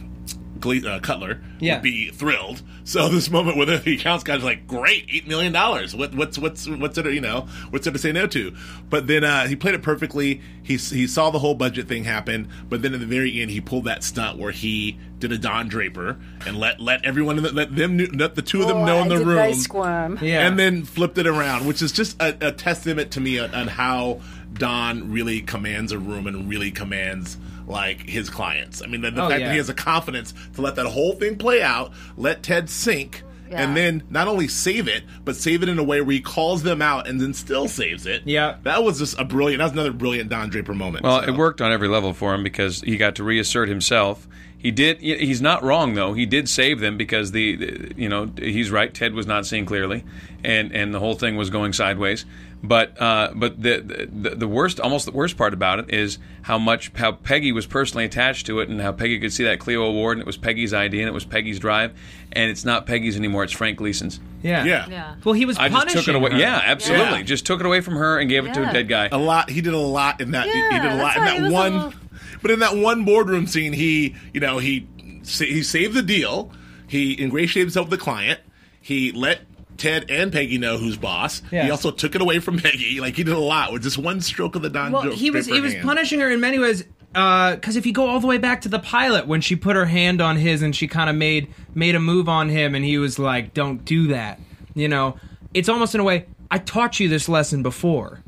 [0.59, 1.75] Gle- uh, Cutler Yeah.
[1.75, 2.61] would be thrilled.
[2.83, 5.95] So this moment where the accounts guy's like, great, eight million dollars.
[5.95, 8.55] What, what's what's what's it you know what's it to say no to?
[8.89, 10.41] But then uh, he played it perfectly.
[10.63, 12.49] He he saw the whole budget thing happen.
[12.69, 15.67] But then at the very end, he pulled that stunt where he did a Don
[15.67, 19.07] Draper and let let everyone the, let them let the two of them know in
[19.09, 19.35] the did room.
[19.37, 20.19] They squirm.
[20.21, 23.53] Yeah, And then flipped it around, which is just a, a testament to me on,
[23.55, 24.21] on how
[24.53, 27.37] Don really commands a room and really commands
[27.67, 28.82] like his clients.
[28.82, 29.47] I mean, the, the Oh, fact yeah.
[29.47, 33.23] that he has the confidence to let that whole thing play out, let Ted sink,
[33.51, 33.62] Yeah.
[33.63, 36.63] and then not only save it, but save it in a way where he calls
[36.63, 38.21] them out and then still saves it.
[38.25, 38.56] Yeah.
[38.63, 39.60] that was just a brilliant.
[39.60, 41.03] That was another brilliant Don Draper moment.
[41.03, 41.27] Well, so.
[41.27, 44.27] it worked on every level for him because he got to reassert himself.
[44.60, 44.99] He did.
[45.01, 46.13] He's not wrong though.
[46.13, 48.91] He did save them because the, the- you know, he's right.
[48.91, 50.03] Ted was not seeing clearly,
[50.43, 52.25] and and the whole thing was going sideways.
[52.63, 56.57] But uh, but the, the the worst, almost the worst part about it is how
[56.57, 59.83] much how Peggy was personally attached to it, and how Peggy could see that Clio
[59.83, 61.93] award, and it was Peggy's idea, and it was Peggy's drive,
[62.31, 63.43] and it's not Peggy's anymore.
[63.43, 64.19] It's Frank Gleason's.
[64.41, 64.87] yeah, yeah.
[64.89, 65.15] Yeah.
[65.23, 66.31] Well, he was I just took it away.
[66.31, 66.37] her.
[66.39, 67.19] Yeah, absolutely.
[67.19, 67.23] Yeah.
[67.25, 69.07] Just took it away from her and gave it to a dead guy.
[69.11, 69.51] a lot.
[69.51, 70.45] He did a lot in that.
[70.47, 71.73] he did a lot in that one.
[71.73, 71.93] little-
[72.41, 74.87] But in that one boardroom scene, he, you know, he
[75.23, 76.51] he saved the deal.
[76.87, 78.39] He ingratiated himself with the client.
[78.81, 79.41] He let
[79.77, 81.41] Ted and Peggy know who's boss.
[81.51, 81.65] Yeah.
[81.65, 82.99] He also took it away from Peggy.
[82.99, 84.91] Like he did a lot with just one stroke of the Don.
[84.91, 85.85] Well, he was he was hand.
[85.85, 86.83] punishing her in many ways.
[87.15, 89.75] Uh, because if you go all the way back to the pilot, when she put
[89.75, 92.83] her hand on his and she kind of made made a move on him, and
[92.83, 94.39] he was like, "Don't do that,"
[94.75, 95.17] you know,
[95.53, 96.25] it's almost in a way.
[96.51, 98.21] I taught you this lesson before.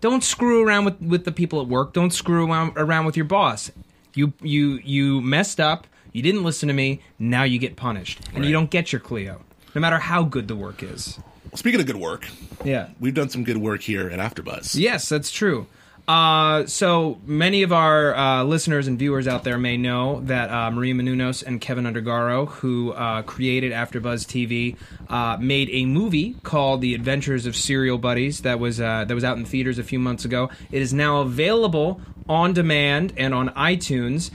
[0.00, 1.92] Don't screw around with, with the people at work.
[1.92, 3.70] Don't screw around, around with your boss.
[4.14, 5.86] You you you messed up.
[6.12, 7.00] You didn't listen to me.
[7.18, 9.42] Now you get punished, and you don't get your Clio,
[9.74, 11.18] no matter how good the work is.
[11.54, 12.26] Speaking of good work,
[12.64, 12.88] Yeah.
[13.00, 14.74] we've done some good work here at AfterBuzz.
[14.78, 15.66] Yes, that's true.
[16.08, 20.70] Uh, so many of our uh, listeners and viewers out there may know that uh,
[20.70, 24.76] Maria Menounos and Kevin Undergaro, who uh, created AfterBuzz TV,
[25.08, 29.22] uh, made a movie called The Adventures of Serial Buddies that was uh, that was
[29.22, 30.50] out in theaters a few months ago.
[30.72, 34.30] It is now available on demand and on iTunes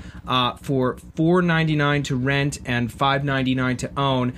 [0.62, 4.32] for four ninety nine to rent and five ninety nine to own.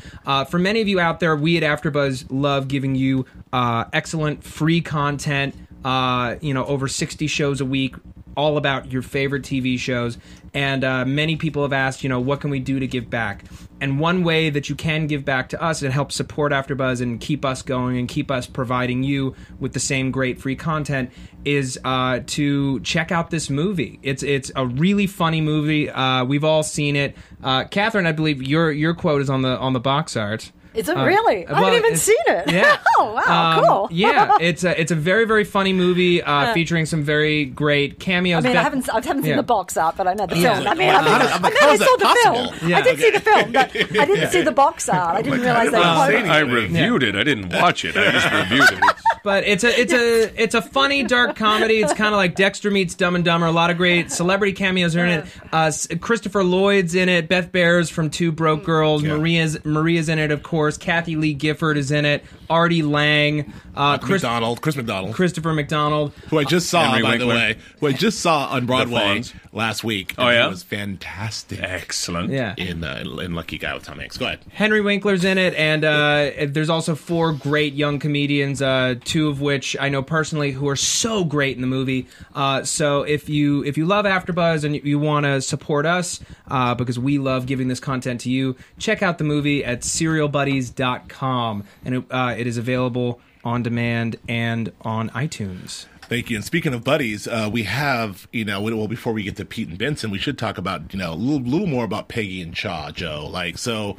[0.49, 5.55] For many of you out there, we at AfterBuzz love giving you excellent free content
[5.83, 7.95] uh, you know, over 60 shows a week,
[8.35, 10.17] all about your favorite TV shows.
[10.53, 13.43] And uh, many people have asked, you know, what can we do to give back?
[13.81, 17.19] And one way that you can give back to us and help support AfterBuzz and
[17.19, 21.11] keep us going and keep us providing you with the same great free content
[21.45, 23.99] is uh, to check out this movie.
[24.03, 25.89] It's it's a really funny movie.
[25.89, 27.15] Uh, we've all seen it.
[27.43, 30.51] Uh, Catherine, I believe your your quote is on the on the box art.
[30.75, 31.47] Is it really?
[31.47, 32.51] I well, haven't even seen it.
[32.51, 32.77] yeah.
[32.99, 33.88] oh wow, Um, cool.
[33.91, 38.45] yeah, it's a it's a very very funny movie uh, featuring some very great cameos.
[38.45, 39.36] I mean, I haven't, I haven't seen Yeah.
[39.38, 40.55] the box art, but I know the Yeah.
[40.55, 40.67] film.
[40.67, 42.51] I mean, I mean, How did- I, I'm mean, I saw the possible?
[42.51, 42.69] film.
[42.69, 42.77] Yeah.
[42.77, 45.15] I did see the film, but I didn't see the box art.
[45.17, 46.19] I didn't realize they how quoted.
[46.19, 46.32] exciting.
[46.32, 47.15] I reviewed it.
[47.15, 47.97] I didn't watch it.
[47.97, 48.95] I just reviewed it.
[49.23, 51.82] but it's a it's a it's a funny dark comedy.
[51.82, 53.47] It's kind of like Dexter meets Dumb and Dumber.
[53.47, 55.25] A lot of great celebrity cameos are in it.
[55.51, 57.27] Uh, Christopher Lloyd's in it.
[57.27, 59.01] Beth Behrs from Two Broke Girls.
[59.01, 59.17] Yeah.
[59.17, 60.58] Maria's Maria's in it, of course.
[60.77, 62.23] Kathie Lee Gifford is in it.
[62.49, 63.53] Artie Lange.
[63.75, 66.12] Uh, Chris, McDonald, Chris McDonald, Christopher McDonald.
[66.29, 67.27] who I just saw, Henry by Winkler.
[67.33, 69.33] the way, who I just saw on Broadway Fonz.
[69.53, 70.15] last week.
[70.17, 70.47] Oh, yeah?
[70.47, 71.62] it was fantastic.
[71.62, 72.31] Excellent.
[72.31, 72.55] Yeah.
[72.57, 74.17] In, uh, in Lucky Guy with Tom Hanks.
[74.17, 74.39] Go ahead.
[74.51, 79.39] Henry Winkler's in it, and uh, there's also four great young comedians, uh, two of
[79.39, 82.07] which I know personally, who are so great in the movie.
[82.35, 86.75] Uh, so if you if you love AfterBuzz and you want to support us uh,
[86.75, 91.95] because we love giving this content to you, check out the movie at SerialBuddies.com, and
[91.95, 95.86] it, uh, it is available on demand and on iTunes.
[96.02, 96.38] Thank you.
[96.38, 99.69] And speaking of buddies, uh, we have, you know, well, before we get to Pete
[99.69, 102.56] and Benson, we should talk about, you know, a little, little more about Peggy and
[102.56, 103.28] Chaough, Joe.
[103.32, 103.95] Like, so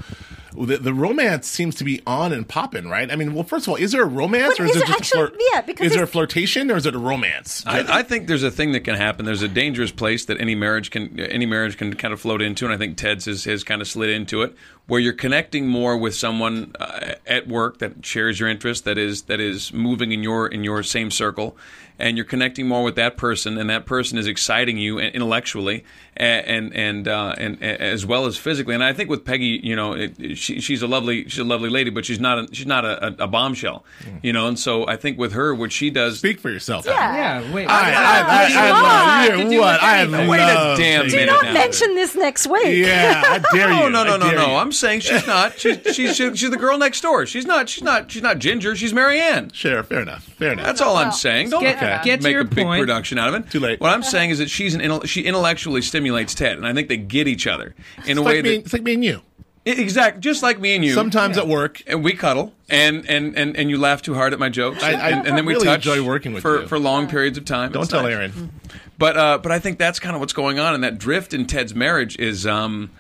[0.59, 3.09] the, the romance seems to be on and popping, right?
[3.13, 4.83] I mean, well, first of all, is there a romance But or is, is it
[4.83, 5.41] it just actually- a flirt?
[5.53, 7.63] yeah, because is there a flirtation or is it a romance?
[7.65, 9.25] I, I think there's a thing that can happen.
[9.25, 12.65] There's a dangerous place that any marriage can any marriage can kind of float into,
[12.65, 15.97] and I think Ted's has, has kind of slid into it, where you're connecting more
[15.97, 20.23] with someone uh, at work that shares your interest, that is that is moving in
[20.23, 21.57] your in your same circle,
[21.99, 25.85] and you're connecting more with that person, and that person is exciting you intellectually
[26.17, 28.75] and and and, uh, and, and as well as physically.
[28.75, 31.71] And I think with Peggy, you know, it, she, she's a lovely she's a lovely
[31.71, 33.85] lady, but she's not a, she's not a, a, a bombshell,
[34.23, 34.49] you know.
[34.49, 36.19] And so I think with her, what she does.
[36.19, 36.87] Speak for yourself.
[36.87, 37.41] Yeah.
[37.41, 37.67] Yeah, wait.
[37.69, 39.51] I, I, I, I, love you.
[39.51, 39.83] do What?
[39.83, 40.29] I anything.
[40.29, 41.19] Wait a love damn Peggy.
[41.19, 41.53] Do not now.
[41.53, 42.77] mention this next week.
[42.87, 43.89] Yeah, I dare you.
[43.89, 44.47] No, no, I no, no, dare no.
[44.49, 44.53] you.
[44.71, 45.59] I'm saying she's not.
[45.59, 47.27] She's she's she's, she's the girl next door.
[47.27, 47.69] She's not.
[47.69, 48.09] She's not.
[48.11, 48.77] She's not Ginger.
[48.77, 49.51] She's Mary Ann.
[49.51, 50.23] Sure, fair enough.
[50.23, 50.65] Fair enough.
[50.65, 51.51] That's all I'm saying.
[51.51, 52.01] Don't get- okay.
[52.05, 52.81] get to make your a big point.
[52.81, 53.51] production out of it.
[53.51, 53.81] Too late.
[53.81, 56.89] What I'm saying is that she's an intel- she intellectually stimulates Ted, and I think
[56.89, 57.75] they get each other
[58.07, 59.23] in a it's way like, me, that it's like me and you.
[59.67, 60.95] exact, just like me and you.
[60.95, 64.39] Sometimes at work, and we cuddle, and, and, and, and you laugh too hard at
[64.39, 66.67] my jokes, I- I and, and then we really touch enjoy working with for, you.
[66.69, 67.73] for long periods of time.
[67.73, 68.13] don't It's tell nice.
[68.13, 68.53] Aaron.
[68.99, 71.47] But uh, but I think that's kind of what's going on, and that drift in
[71.47, 72.47] Ted's marriage is.
[72.47, 72.91] Um,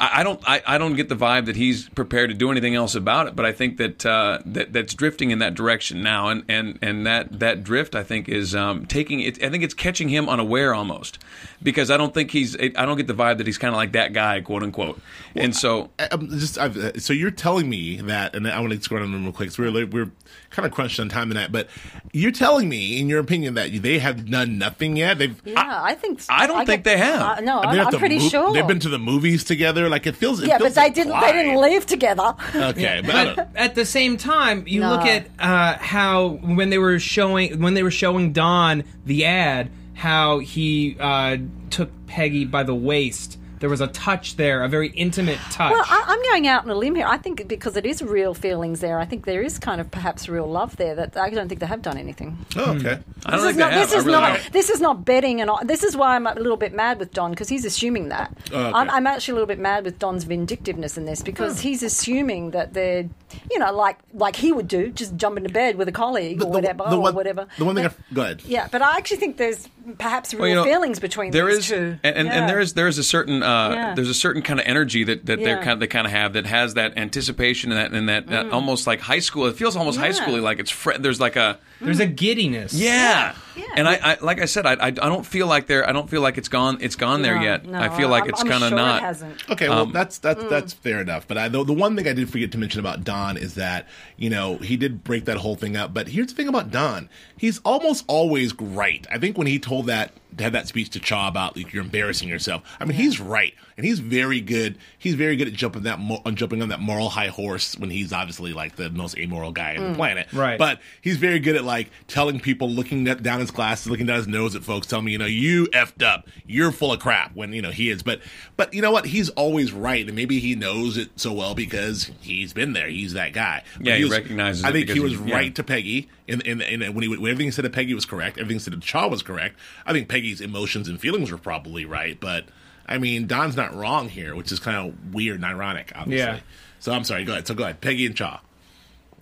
[0.00, 0.40] I, I don't.
[0.48, 3.36] I, I don't get the vibe that he's prepared to do anything else about it.
[3.36, 7.06] But I think that uh, that that's drifting in that direction now, and, and, and
[7.06, 9.42] that, that drift I think is um, taking it.
[9.44, 11.18] I think it's catching him unaware almost,
[11.62, 12.56] because I don't think he's.
[12.56, 15.00] I don't get the vibe that he's kind of like that guy, quote unquote.
[15.36, 18.80] and so I- I'm just I've, so you're telling me that, and I want to
[18.80, 19.50] scroll down real quick.
[19.50, 20.10] So we're we're
[20.50, 21.68] kind of crunched on time tonight, but
[22.12, 25.18] you're telling me, in your opinion, that they have done nothing yet.
[25.18, 26.20] They've Yeah, I, think.
[26.28, 27.38] I don't think they have.
[27.38, 28.52] Uh, no, they've I'm, I'm pretty mov- sure.
[28.52, 29.88] they've been to the movies together.
[29.88, 30.42] Like it feels.
[30.42, 31.18] It yeah, feels but they didn't.
[31.20, 31.70] They didn't implied.
[31.70, 32.34] leave together.
[32.54, 34.90] Okay, but, But at the same time, you No.
[34.90, 39.70] look at uh, how when they were showing when they were showing Don the ad,
[39.94, 41.36] how he uh,
[41.70, 43.38] took Peggy by the waist.
[43.60, 45.70] There was a touch there, a very intimate touch.
[45.70, 47.06] Well, I, I'm going out on a limb here.
[47.06, 48.98] I think because it is real feelings there.
[48.98, 50.94] I think there is kind of perhaps real love there.
[50.94, 52.38] That I don't think they have done anything.
[52.56, 52.78] oh, hmm.
[52.78, 52.98] okay.
[53.26, 53.70] I don't This think is not.
[53.72, 54.38] This is really not.
[54.38, 54.52] don't.
[54.52, 57.12] This is not betting, and all- this is why I'm a little bit mad with
[57.12, 58.34] Don because he's assuming that.
[58.50, 58.78] Oh, okay.
[58.78, 61.62] I'm, I'm actually a little bit mad with Don's vindictiveness in this because oh.
[61.62, 63.10] he's assuming that they're,
[63.50, 66.50] you know, like like he would do, just jump into bed with a colleague or
[66.50, 67.46] whatever the or one, whatever.
[67.58, 67.84] The one thing.
[67.84, 68.42] But- I, go ahead.
[68.46, 71.58] yeah, but I actually think there's perhaps real Well, you know, feelings between there these
[71.58, 71.98] is, two.
[72.02, 72.32] and, and, Yeah.
[72.40, 73.94] and there is there is a certain uh, Yeah.
[73.94, 75.62] there's a certain kind of energy that, that they're Mm.
[75.62, 78.50] kind of, they kind of have that has that anticipation and that and that, that
[78.50, 79.46] almost like high school.
[79.46, 80.12] It feels almost high Yeah.
[80.26, 82.72] schooly, like it's fre- there's like a There's a giddiness.
[82.74, 83.34] yeah.
[83.60, 83.66] Yeah.
[83.76, 86.08] And I, I like I said I, I I don't feel like they're I don't
[86.10, 87.66] feel like it's gone it's gone there No, yet.
[87.66, 89.02] no, I feel like I'm- it's kind of sure not.
[89.02, 89.50] It hasn't.
[89.50, 90.48] Okay, well Um, that's that's Mm.
[90.50, 91.28] that's fair enough.
[91.28, 93.86] But I, the, the one thing I did forget to mention about Don is that
[94.16, 95.92] you know he did break that whole thing up.
[95.94, 99.06] But here's the thing about Don: he's almost always right.
[99.10, 102.28] I think when he told that had that speech to Chaough about like, you're embarrassing
[102.28, 102.62] yourself.
[102.78, 104.78] I mean, he's right, and he's very good.
[104.98, 107.90] He's very good at jumping that mo- on jumping on that moral high horse when
[107.90, 109.80] he's obviously like the most amoral guy Mm.
[109.84, 110.32] on the planet.
[110.32, 110.58] Right.
[110.58, 114.16] But he's very good at like telling people, looking at, down his glasses, looking down
[114.18, 117.34] his nose at folks, telling me, you know, you effed up, you're full of crap.
[117.34, 118.20] When you know he is, but
[118.56, 119.06] but you know what?
[119.06, 122.88] He's always right, and maybe he knows it so well because he's been there.
[122.88, 123.62] He's that guy.
[123.78, 125.34] But Yeah, he was- recognizes I it think he was he- yeah.
[125.34, 128.06] right to Peggy, and and, and when he when everything he said to Peggy was
[128.06, 129.56] correct, everything he said to Chaough was correct.
[129.84, 132.44] I think Peggy's emotions and feelings were probably right, but.
[132.86, 136.26] I mean, Don's not wrong here, which is kind of weird and ironic, obviously.
[136.26, 136.40] Yeah.
[136.80, 137.24] So I'm sorry.
[137.24, 137.46] Go ahead.
[137.46, 137.80] So go ahead.
[137.80, 138.40] Peggy and Chaough.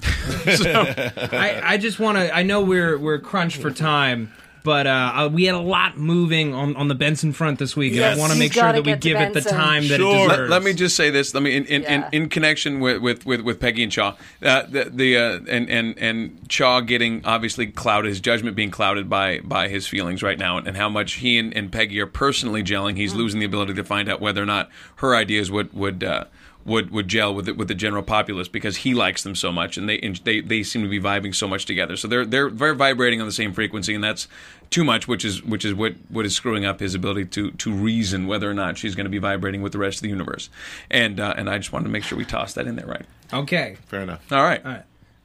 [0.03, 2.35] I, I just want to.
[2.35, 4.33] I know we're we're crunched for time,
[4.64, 7.94] but uh, uh, we had a lot moving on, on the Benson front this week,
[7.94, 9.53] and I want to make sure that we get to give it the Benson.
[9.57, 10.14] time that Sure.
[10.16, 10.51] it Let, deserves.
[10.51, 11.35] let me just say this.
[11.35, 12.09] Let me in in, Yeah.
[12.12, 15.68] in, in connection with with, with, with Peggy and Chaough, uh, the, the uh, and
[15.71, 20.38] and and Chaough getting obviously clouded, his judgment being clouded by by his feelings right
[20.38, 22.97] now, and how much he and, and Peggy are personally gelling.
[22.97, 26.05] He's losing the ability to find out whether or not her ideas would would.
[26.05, 26.25] Uh,
[26.68, 29.76] would, would gel with the, with the general populace because he likes them so much
[29.76, 31.96] and they and they they seem to be vibing so much together.
[31.96, 34.28] So they're they're very vibrating on the same frequency and that's
[34.70, 37.72] too much, which is which is what, what is screwing up his ability to to
[37.72, 40.50] reason whether or not she's going to be vibrating with the rest of the universe.
[40.90, 43.07] And uh, and I just wanted to make sure we toss that in there right.
[43.33, 43.76] Okay.
[43.87, 44.31] Fair enough.
[44.31, 44.64] All right,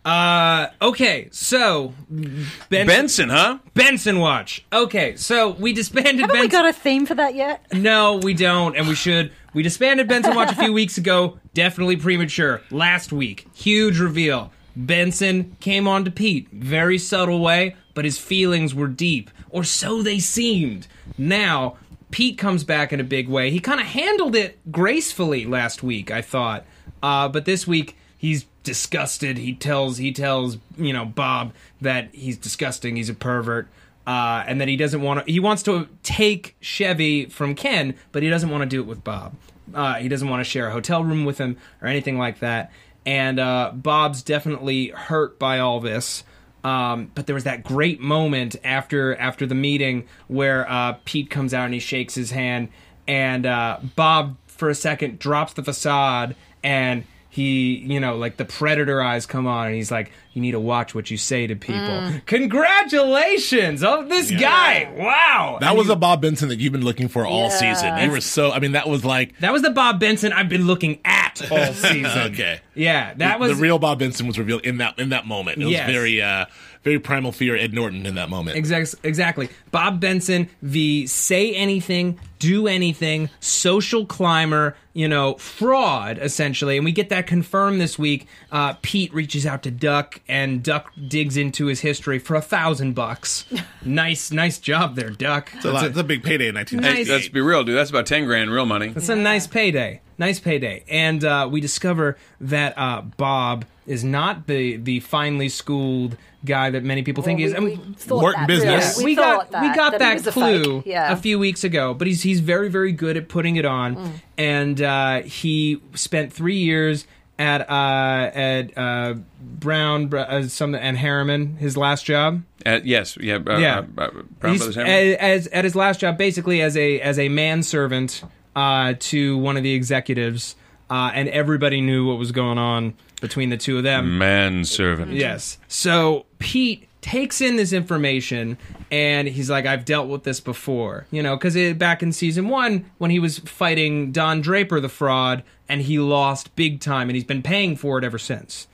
[0.05, 1.29] Uh, okay.
[1.31, 3.59] So Benson, Benson, huh?
[3.73, 4.65] Benson watch.
[4.71, 5.15] Okay.
[5.15, 7.65] So we disbanded Haven't we got a theme for that yet?
[7.73, 9.31] No, we don't, and we should.
[9.53, 11.39] We disbanded Benson Watch a few weeks ago.
[11.53, 12.61] Definitely premature.
[12.71, 14.51] Last week, huge reveal.
[14.75, 16.49] Benson came on to Pete.
[16.51, 20.87] Very subtle way, but his feelings were deep, or so they seemed.
[21.17, 21.77] Now,
[22.09, 23.51] Pete comes back in a big way.
[23.51, 26.65] He kind of handled it gracefully last week, I thought.
[27.03, 29.37] Uh, but this week, he's disgusted.
[29.37, 32.95] He tells he tells you know Bob that he's disgusting.
[32.95, 33.67] He's a pervert
[34.07, 35.31] uh, and that he doesn't want to.
[35.31, 39.03] He wants to take Chevy from Ken, but he doesn't want to do it with
[39.03, 39.35] Bob.
[39.73, 42.71] Uh, he doesn't want to share a hotel room with him or anything like that.
[43.05, 46.23] And uh, Bob's definitely hurt by all this.
[46.63, 51.53] Um, but there was that great moment after after the meeting where uh, Pete comes
[51.53, 52.69] out and he shakes his hand,
[53.05, 57.03] and uh, Bob for a second drops the facade and
[57.33, 60.59] he you know like the predator eyes come on and he's like you need to
[60.59, 62.11] watch what you say to people.
[62.27, 63.83] Congratulations!
[63.83, 64.91] Oh, this guy!
[64.97, 65.57] Wow!
[65.61, 67.73] That was a Bob Benson that you've been looking for all Yeah.
[67.73, 67.97] season.
[67.99, 68.51] You were so.
[68.51, 69.37] I mean, that was like.
[69.39, 72.31] that was the Bob Benson I've been looking at all season.
[72.33, 72.61] Okay.
[72.75, 75.61] Yeah, that the was The real Bob Benson was revealed in that in that moment.
[75.61, 76.45] It was very uh
[76.83, 78.57] very primal fear Ed Norton in that moment.
[78.57, 79.49] Exact, exactly.
[79.71, 86.75] Bob Benson, the say anything, do anything, social climber, you know, fraud, essentially.
[86.75, 88.27] And we get that confirmed this week.
[88.51, 92.95] Uh, Pete reaches out to Duck, and Duck digs into his history for a thousand
[92.95, 93.45] bucks.
[93.85, 95.51] nice, nice job there, Duck.
[95.55, 96.73] It's a, lot, it's a big payday in Nice.
[96.73, 97.13] 1998.
[97.13, 97.77] Let's be real, dude.
[97.77, 98.91] That's about ten grand real money.
[98.93, 100.01] It's a nice payday.
[100.17, 100.83] Nice payday.
[100.89, 106.83] And uh, we discover that uh, Bob is not the, the finely schooled guy that
[106.83, 107.53] many people think he is.
[107.53, 108.97] I we, mean, we thought Working that, business.
[108.97, 109.05] really.
[109.05, 110.91] we, thought got that, we got he that, was a clue fake.
[110.91, 111.11] Yeah.
[111.11, 114.11] a few weeks ago, but he's he's very very good at putting it on, Mm.
[114.37, 117.05] and uh, he spent three years
[117.39, 122.43] at uh, at uh, Brown uh, some and Harriman, his last job.
[122.65, 123.77] Uh, yes, yeah, uh, Yeah.
[123.97, 124.09] Uh, uh,
[124.39, 124.87] Brown Brothers Hammer?
[124.89, 128.23] as, as at his last job, basically as a as a manservant
[128.55, 130.55] uh, to one of the executives,
[130.89, 134.17] uh, and everybody knew what was going on between the two of them.
[134.17, 135.11] manservant.
[135.11, 135.57] Yes.
[135.67, 138.57] So Pete takes in this information
[138.89, 141.05] and he's like, I've dealt with this before.
[141.11, 145.43] You know, because back in season one, when he was fighting Don Draper, the fraud,
[145.69, 148.67] and he lost big time, and he's been paying for it ever since.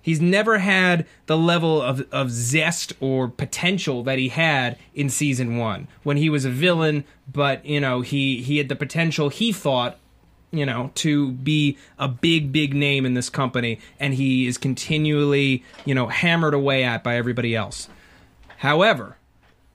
[0.00, 5.58] He's never had the level of, of zest or potential that he had in season
[5.58, 9.52] one when he was a villain, but you know he he had the potential he
[9.52, 9.98] thought
[10.50, 15.62] you know, to be a big, big name in this company, and he is continually,
[15.84, 17.88] you know, hammered away at by everybody else.
[18.58, 19.16] However,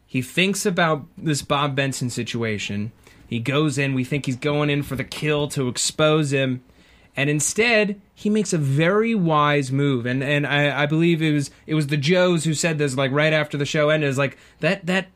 [0.08, 2.92] he thinks about this Bob Benson situation.
[3.28, 6.64] He goes in, we think he's going in for the kill to expose him,
[7.16, 10.06] and instead he makes a very wise move.
[10.06, 13.12] And and I, I believe it was it was the Joes who said this like
[13.12, 14.10] right after the show ended.
[14.10, 15.08] Is like that that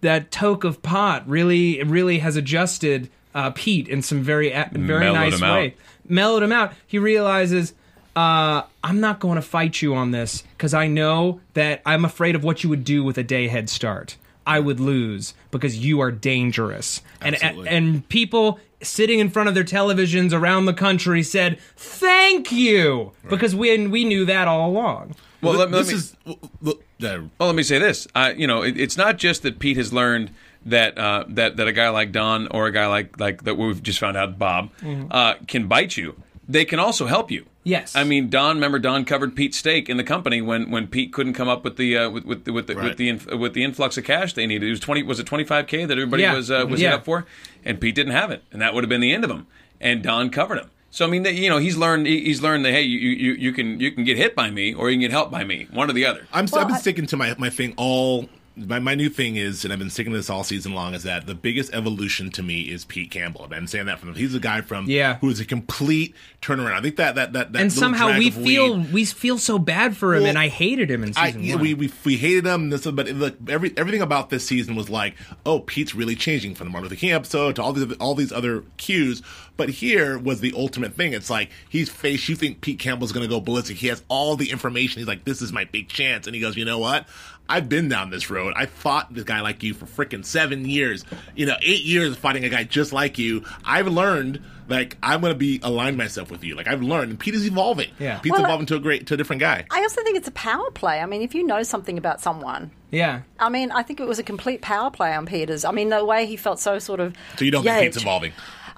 [0.00, 5.14] that toke of pot really really has adjusted uh, Pete in some very very Mellowed
[5.14, 5.56] nice him out.
[5.56, 5.76] way.
[6.08, 6.72] Mellowed him out.
[6.86, 7.74] He realizes
[8.14, 12.34] uh, I'm not going to fight you on this because I know that I'm afraid
[12.34, 14.16] of what you would do with a day head start.
[14.46, 17.00] I would lose because you are dangerous.
[17.20, 17.68] And, Absolutely.
[17.68, 23.54] and people sitting in front of their televisions around the country said, "Thank you," because
[23.54, 25.14] we we knew that all along.
[25.40, 26.16] Well, let, let me, is
[26.60, 28.06] look, well, let me say this.
[28.14, 30.30] I, you know, it, it's not just that Pete has learned
[30.66, 33.82] that uh, that that a guy like Don or a guy like like that we've
[33.82, 34.70] just found out Bob
[35.10, 36.14] uh, can bite you.
[36.48, 37.46] They can also help you.
[37.64, 37.94] Yes.
[37.94, 38.56] I mean, Don.
[38.56, 41.76] Remember, Don covered Pete's stake in the company when, when Pete couldn't come up with
[41.76, 42.84] the uh, with with the, with the, Right.
[42.88, 44.66] with the inf- with the influx of cash they needed.
[44.66, 45.04] It was twenty.
[45.04, 46.34] Was it twenty five k that everybody Yeah.
[46.34, 46.96] was uh, was Yeah.
[46.96, 47.24] up for?
[47.64, 49.46] And Pete didn't have it, and that would have been the end of him.
[49.80, 50.70] And Don covered him.
[50.90, 52.06] So I mean, you know, he's learned.
[52.08, 54.90] He's learned that hey, you, you you can you can get hit by me, or
[54.90, 56.26] you can get helped by me, one or the other.
[56.32, 58.28] I'm Well, I've been I- sticking to my my thing all.
[58.54, 61.04] My, my new thing is, and I've been sticking to this all season long, is
[61.04, 63.42] that the biggest evolution to me is Pete Campbell.
[63.44, 64.14] I've been saying that from him.
[64.16, 65.16] He's a guy from Yeah.
[65.20, 66.74] who is a complete turnaround.
[66.74, 69.96] I think that that that, that and somehow we feel weed- we feel so bad
[69.96, 71.62] for him, Well, and I hated him in I, season yeah, one.
[71.62, 72.68] we, we we hated him.
[72.70, 75.14] This, but look, every everything about this season was like,
[75.46, 78.32] oh, Pete's really changing from the Martin Luther King episode to all these all these
[78.32, 79.22] other cues.
[79.56, 81.12] But here was the ultimate thing.
[81.12, 82.28] It's like he's faced.
[82.28, 83.76] You think Pete Campbell's going to go ballistic?
[83.76, 84.98] He has all the information.
[85.00, 86.26] He's like, this is my big chance.
[86.26, 87.06] And he goes, you know what?
[87.48, 88.54] I've been down this road.
[88.56, 91.04] I fought this guy like you for freaking seven years.
[91.36, 93.44] You know, eight years of fighting a guy just like you.
[93.64, 94.42] I've learned.
[94.68, 96.54] Like I'm gonna be align myself with you.
[96.54, 97.90] Like I've learned, and Pete is evolving.
[97.98, 98.20] Yeah.
[98.20, 99.66] Pete's Well, evolving to a great, to a different guy.
[99.70, 101.00] I also think it's a power play.
[101.00, 104.18] I mean, if you know something about someone, yeah, I mean, I think it was
[104.18, 105.64] a complete power play on Peters.
[105.64, 107.14] I mean, the way he felt so sort of.
[107.36, 108.32] So you don't think Pete's evolving?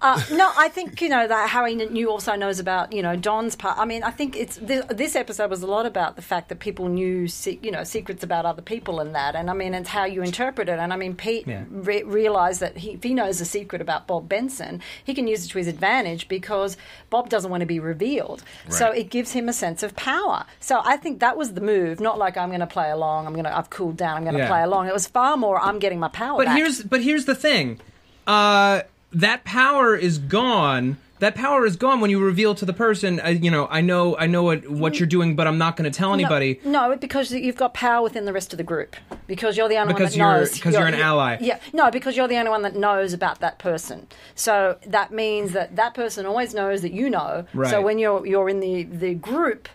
[0.04, 3.56] Uh, no, I think you know that Harry knew also knows about you know Don's
[3.56, 3.78] part.
[3.78, 6.58] I mean, I think it's this, this episode was a lot about the fact that
[6.60, 9.88] people knew se- you know secrets about other people and that, and I mean it's
[9.88, 10.78] how you interpret it.
[10.78, 11.64] And I mean Pete Yeah.
[11.70, 15.46] re- realized that he, if he knows a secret about Bob Benson, he can use
[15.46, 16.76] it to his advantage because
[17.08, 18.42] Bob doesn't want to be revealed.
[18.68, 20.44] So it gives him a sense of power.
[20.60, 21.98] So I think that was the move.
[21.98, 23.26] Not like I'm going to play along.
[23.26, 24.18] I'm going to I've cooled down.
[24.18, 24.48] I'm going to Yeah.
[24.48, 24.86] play along.
[24.86, 25.58] It was far more.
[25.58, 26.36] I'm getting my power.
[26.36, 26.58] but back.
[26.58, 27.80] here's but here's the thing,
[28.26, 28.82] uh,
[29.14, 30.98] that power is gone.
[31.20, 34.16] That power is gone when you reveal to the person, uh, you know, I know,
[34.18, 36.60] I know what what you're doing, but I'm not going to tell anybody.
[36.64, 38.96] No, no, because you've got power within the rest of the group.
[39.26, 40.52] Because you're the only Because one that you're- knows.
[40.54, 41.38] because you're an ally.
[41.40, 44.06] Yeah, no, because you're the only one that knows about that person.
[44.34, 47.46] So that means that that person always knows that you know.
[47.54, 47.70] Right.
[47.70, 49.68] So when you're you're in the the group,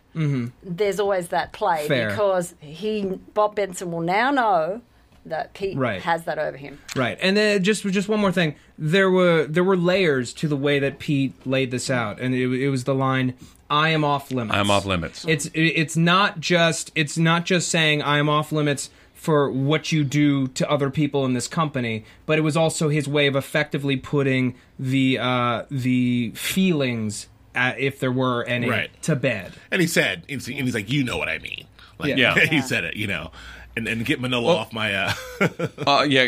[0.62, 2.10] there's always that play Fair.
[2.10, 4.82] because he Bob Benson will now know
[5.30, 6.02] that Pete Right.
[6.02, 6.80] has that over him.
[6.96, 8.56] Right, and then just just one more thing.
[8.78, 12.48] There were there were layers to the way that Pete laid this out, and it,
[12.62, 13.34] it was the line,
[13.70, 15.26] "I am off limits." I'm off limits.
[15.28, 20.06] It's it's not just it's not just saying I am off limits for what you
[20.06, 23.98] do to other people in this company, but it was also his way of effectively
[23.98, 28.90] putting the uh, the feelings, uh, if there were any, Right.
[29.04, 29.54] to bed.
[29.72, 31.66] And he said, and he's like, you know what I mean.
[31.98, 32.34] Like, Yeah.
[32.46, 33.32] he said it, you know.
[33.76, 34.94] And, and get Manolo off my.
[34.94, 35.14] Uh,
[35.88, 36.24] Uh, yeah,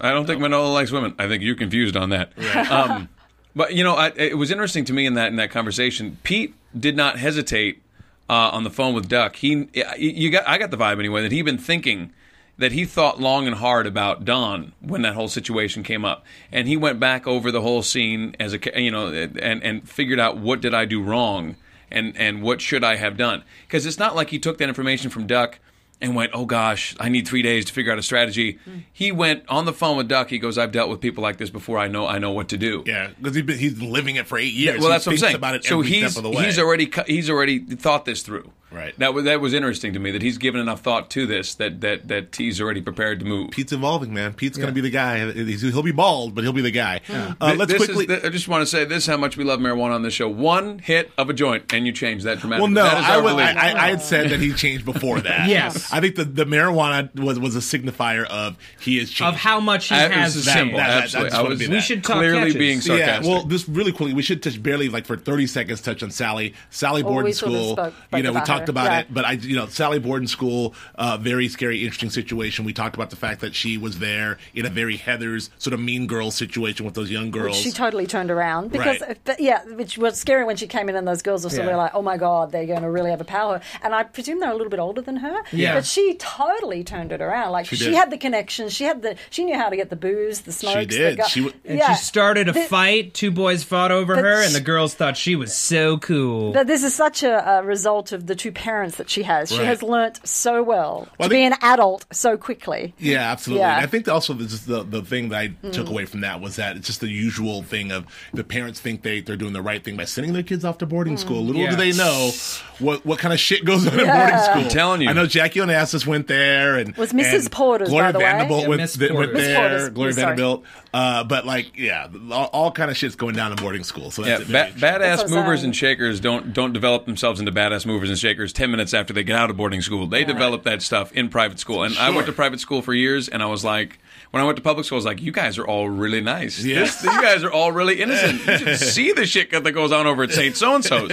[0.00, 1.14] I don't think Manolo likes women.
[1.18, 2.32] I think you're confused on that.
[2.70, 3.08] Um,
[3.54, 6.18] but you know, I, it was interesting to me in that in that conversation.
[6.22, 7.82] Pete did not hesitate
[8.28, 9.36] uh, on the phone with Duck.
[9.36, 9.68] He,
[9.98, 12.12] you got, I got the vibe anyway that he'd been thinking
[12.58, 16.68] that he thought long and hard about Don when that whole situation came up, and
[16.68, 20.36] he went back over the whole scene as a, you know, and and figured out
[20.36, 21.56] what did I do wrong
[21.90, 25.10] and and what should I have done because it's not like he took that information
[25.10, 25.58] from Duck
[26.00, 28.58] and went, "Oh gosh, I need three days to figure out a strategy."
[28.92, 30.30] He went on the phone with Duck.
[30.30, 31.78] He goes, "I've dealt with people like this before.
[31.78, 34.38] I know, I know what to do." yeah, because he's he's been living it for
[34.38, 34.78] eight years.
[34.80, 35.36] Well, He that's what I'm saying.
[35.36, 36.44] About it so he's step of the way.
[36.44, 38.50] he's already he's already thought this through.
[38.72, 38.96] Right.
[38.98, 41.80] That was that was interesting to me that he's given enough thought to this that
[41.80, 43.50] that that he's already prepared to move.
[43.50, 44.32] Pete's evolving, man.
[44.32, 45.30] Pete's going to be the guy.
[45.32, 47.00] He's- He'll be bald, but he'll be the guy.
[47.08, 48.04] Uh, let's this quickly.
[48.04, 50.14] Is the, I just want to say this: how much we love marijuana on this
[50.14, 50.28] show.
[50.28, 52.74] One hit of a joint, and you change that dramatically.
[52.74, 53.52] well, no, That is I, would, I.
[53.52, 55.48] I, I had said that he changed before that.
[55.48, 55.92] Yes.
[55.92, 59.34] I think the, the marijuana was was a signifier of he is changed.
[59.34, 60.58] Of how much he I- has was a changed.
[60.58, 60.78] symbol.
[60.78, 61.58] that- that- Absolutely, I was.
[61.58, 61.80] be We that.
[61.80, 62.86] should talk clearly catches.
[62.86, 66.02] being Yeah, well, just really quickly, we should touch barely like for thirty seconds touch
[66.02, 66.54] on Sally.
[66.70, 67.72] Sally Well, boarding we sort of school.
[67.74, 69.00] spoke- you know, we about talked about Yeah.
[69.00, 72.64] it, but I, you know, Sally Borden school, uh, very scary, interesting situation.
[72.64, 75.80] We talked about the fact that she was there in a very Heather's sort of
[75.80, 77.56] mean girl situation with those young girls.
[77.56, 79.18] She totally turned around because, Right.
[79.24, 81.72] but yeah, which was scary when she came in and those girls were sort Yeah.
[81.72, 83.62] of like, oh my god, they're going to really overpower her.
[83.82, 85.42] And I presume they're a little bit older than her.
[85.52, 85.74] Yeah.
[85.74, 87.52] But she totally turned it around.
[87.52, 87.94] Like she, did.
[87.94, 88.68] had the connection.
[88.68, 89.16] She had the.
[89.30, 90.94] She knew how to get the booze, the smokes.
[90.94, 91.18] did.
[91.18, 91.94] The She w- And yeah.
[91.94, 93.14] she started a The- fight.
[93.14, 96.52] Two boys fought over But her, and the girls thought she was so cool.
[96.52, 99.50] But this is such a, a result of the two parents that she has.
[99.50, 99.66] She Right.
[99.66, 102.94] has learnt so well, Well, I to be an adult so quickly.
[102.98, 103.60] Yeah, absolutely.
[103.62, 103.76] Yeah.
[103.78, 106.56] I think also this is the the thing that I took away from that was
[106.56, 109.82] that it's just the usual thing of the parents think they they're doing the right
[109.82, 111.44] thing by sending their kids off to boarding school.
[111.44, 111.70] Little Yeah.
[111.70, 112.30] do they know
[112.78, 114.62] what what kind of shit goes on in boarding school.
[114.62, 115.08] I'm telling you.
[115.08, 117.34] I know Jackie Onassis went there, and Was Mrs.
[117.40, 118.24] and Porter's, Gloria by the way.
[118.24, 119.56] Vanderbilt Yeah, went, Miss th- went there.
[119.58, 119.88] Porter's.
[119.90, 120.64] Gloria Vanderbilt.
[120.94, 124.10] Uh, but like, yeah, all, all kind of shit's going down in boarding school.
[124.10, 127.52] So Yeah, that's ba- very That's badass movers and shakers don't don't develop themselves into
[127.52, 130.06] badass movers and shakers ten minutes after they get out of boarding school.
[130.06, 133.28] They develop that stuff in private school, and I went to private school for years,
[133.28, 133.98] and I was like,
[134.30, 136.62] when I went to public school, I was like, you guys are all really nice.
[136.62, 136.80] Yeah.
[136.80, 138.46] This, you guys are all really innocent.
[138.46, 141.10] You should see the shit that goes on over at Saint So and So's.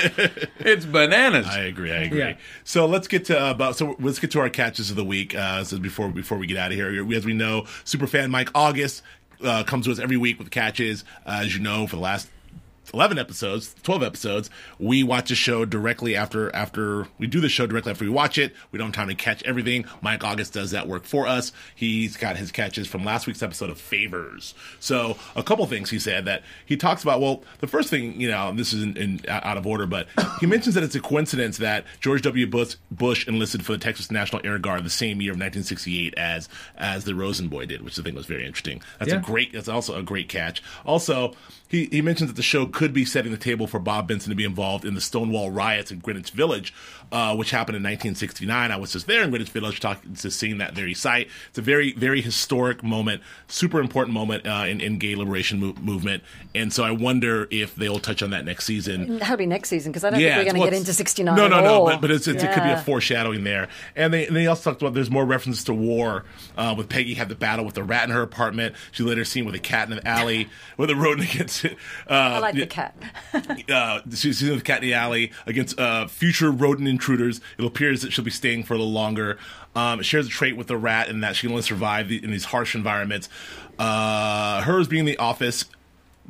[0.60, 1.48] It's bananas.
[1.48, 1.92] I agree.
[1.92, 2.20] I agree.
[2.20, 2.38] Yeah.
[2.64, 3.76] So let's get to uh, about.
[3.76, 5.36] So let's get to our catches of the week.
[5.36, 8.50] Uh, so before before we get out of here, as we know, super fan Mike
[8.54, 9.02] August
[9.44, 11.04] uh, comes to us every week with catches.
[11.26, 12.30] Uh, as you know, for the last.
[12.94, 17.68] 11 episodes 12 episodes we watch a show directly after after we do the show
[17.68, 18.54] directly after we watch it.
[18.72, 19.86] We don't have time to catch everything.
[20.02, 21.52] Mike august does that work for us.
[21.76, 24.54] He's got his catches from last week's episode of favors.
[24.80, 28.30] So a couple things he said that he talks about well the first thing you
[28.30, 30.08] know this is in, in out of order but
[30.40, 32.48] he mentions that it's a coincidence that george w.
[32.48, 36.48] Bush, bush enlisted for the texas national air guard the same year of 1968 as
[36.78, 38.82] as the rosen boy did which i think was very interesting.
[39.00, 39.18] That's Yeah.
[39.20, 40.62] a great that's also a great catch.
[40.86, 41.34] Also
[41.68, 44.36] he, he mentions that the show could be setting the table for Bob Benson to
[44.36, 46.74] be involved in the Stonewall riots in Greenwich Village,
[47.12, 48.72] uh, which happened in 1969.
[48.72, 51.28] I was just there in Greenwich Village, talking, just seeing that very site.
[51.50, 55.76] It's a very, very historic moment, super important moment uh, in, in gay liberation mo-
[55.82, 56.24] movement.
[56.56, 59.20] And so I wonder if they'll touch on that next season.
[59.20, 61.36] That'll be next season because I don't think we're going to well, get into 69
[61.36, 61.86] No, no, no.
[61.86, 63.68] But, but it's, it's, it could be a foreshadowing there.
[63.96, 66.24] And they, and they also talked about there's more references to war.
[66.58, 68.76] Uh, with Peggy had the battle with the rat in her apartment.
[68.92, 71.57] She later seen with a cat in the alley with a rodent against.
[72.10, 72.96] Uh, I like the cat.
[73.34, 77.42] uh, with the cat in the alley against uh, future rodent intruders.
[77.58, 79.38] It appears that she'll be staying for a little longer.
[79.76, 82.24] Um, it shares a trait with the rat in that she can only survive the,
[82.24, 83.28] in these harsh environments.
[83.78, 85.66] Uh, hers being the office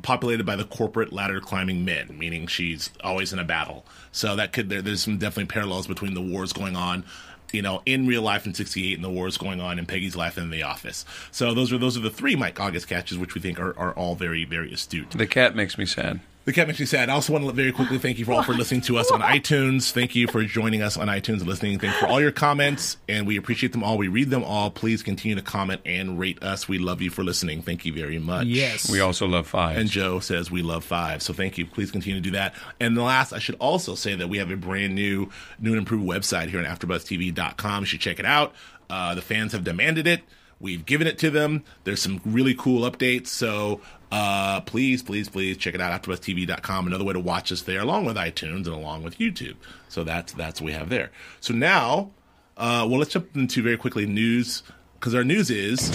[0.02, 3.84] populated by the corporate ladder climbing men, meaning she's always in a battle.
[4.12, 7.04] So that could there, there's some definitely parallels between the wars going on,
[7.52, 10.38] you know, in real life in '68 and the wars going on in Peggy's life
[10.38, 11.04] in the office.
[11.30, 13.92] So those are those are the three Mike August catches, which we think are, are
[13.92, 15.10] all very very astute.
[15.10, 16.20] the cat makes me sad.
[16.44, 17.10] The cat makes me sad.
[17.10, 19.20] I also want to very quickly thank you for all for listening to us on
[19.20, 19.90] iTunes.
[19.90, 21.78] Thank you for joining us on iTunes and listening.
[21.78, 23.98] Thank you for all your comments, and we appreciate them all.
[23.98, 24.70] We read them all.
[24.70, 26.66] Please continue to comment and rate us.
[26.66, 27.60] We love you for listening.
[27.60, 28.46] Thank you very much.
[28.46, 28.90] Yes.
[28.90, 29.76] We also love five.
[29.76, 31.22] And Joe says we love five.
[31.22, 31.66] So thank you.
[31.66, 32.54] Please continue to do that.
[32.80, 35.28] And the last, I should also say that we have a brand new,
[35.58, 37.82] new and improved website here on AfterBuzzTV.com.
[37.82, 38.54] You should check it out.
[38.88, 40.22] Uh, the fans have demanded it.
[40.60, 41.62] We've given it to them.
[41.84, 43.28] There's some really cool updates.
[43.28, 43.80] So
[44.10, 46.02] uh, please, please, please check it out.
[46.02, 46.86] AfterBuzzTV.com.
[46.86, 49.56] Another way to watch us there, along with iTunes and along with YouTube.
[49.88, 51.10] So that's that's what we have there.
[51.40, 52.10] So now,
[52.56, 54.62] uh, well, let's jump into very quickly news
[54.98, 55.90] because our news is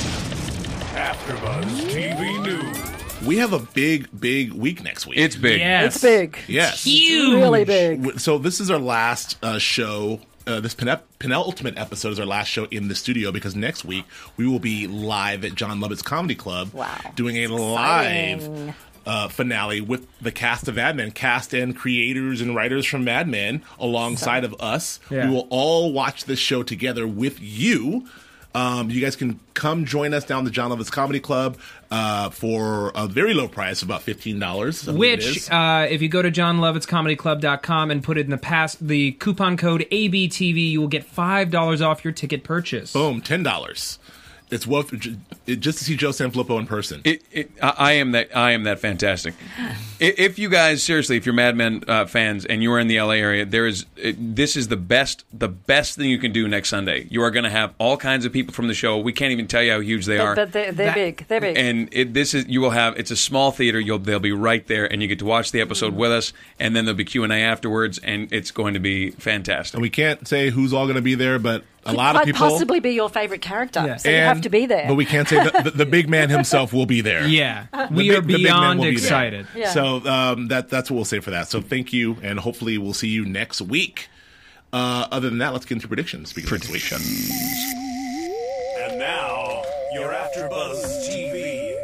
[0.94, 3.28] AfterBuzz TV News.
[3.28, 5.18] we have a big, big week next week.
[5.18, 5.60] It's big.
[5.60, 5.96] Yes.
[5.96, 6.38] It's big.
[6.48, 7.36] yes, Huge.
[7.36, 8.20] Really big.
[8.20, 10.20] So this is our last uh, show.
[10.46, 14.04] Uh, this penep- penultimate episode is our last show in the studio because next week
[14.36, 16.98] we will be live at Jon Lovitz Comedy Club, Wow.
[17.16, 18.66] doing a exciting.
[18.68, 18.76] live
[19.06, 23.28] uh, finale with the cast of Mad Men, cast and creators and writers from Mad
[23.30, 25.00] Men alongside of us.
[25.10, 25.28] Yeah.
[25.30, 28.06] We will all watch this show together with you.
[28.56, 31.58] Um, you guys can come join us down the Jon Lovitz Comedy Club
[31.94, 34.88] uh, for a very low price, about fifteen dollars.
[34.88, 39.58] Which, uh, if you go to jonlovitzcomedyclub.com and put it in the past the coupon
[39.58, 42.94] code ABTV, you will get five dollars off your ticket purchase.
[42.94, 44.00] boom, ten dollars.
[44.52, 47.02] It's worth it, just to see Joe Sanfelippo in person.
[47.04, 48.36] It, it, I I am that.
[48.36, 49.34] I am that fantastic.
[50.00, 53.00] If you guys seriously, if you're Mad Men uh, fans and you are in the
[53.00, 55.24] LA area, there is it, this is the best.
[55.34, 57.08] The best thing you can do next Sunday.
[57.10, 58.98] You are going to have all kinds of people from the show.
[58.98, 60.36] We can't even tell you how huge they are.
[60.36, 61.26] But they're, they're That- big.
[61.28, 61.58] They're big.
[61.58, 64.66] and it, this is you will have it's a small theater you'll they'll be right
[64.68, 67.28] there and you get to watch the episode with us and then there'll be q&a
[67.34, 71.02] afterwards and it's going to be fantastic and we can't say who's all going to
[71.02, 72.50] be there, but a Could lot of quite people.
[72.50, 73.84] possibly be your favorite character.
[73.86, 73.98] Yeah.
[73.98, 74.88] So you have to be there.
[74.88, 77.28] But we can't say the, the, the big man himself will be there.
[77.28, 79.48] Yeah, Uh, we big- are the big man beyond will be excited.
[79.56, 79.72] Yeah.
[79.72, 81.50] So um, that that's what we'll say for that.
[81.50, 84.10] So thank you, and hopefully we'll see you next week.
[84.72, 86.34] Uh, other than that, let's get into predictions.
[86.34, 86.66] Predictions.
[86.66, 88.90] of next week.
[88.90, 89.62] And now,
[89.94, 91.76] your AfterBuzz TV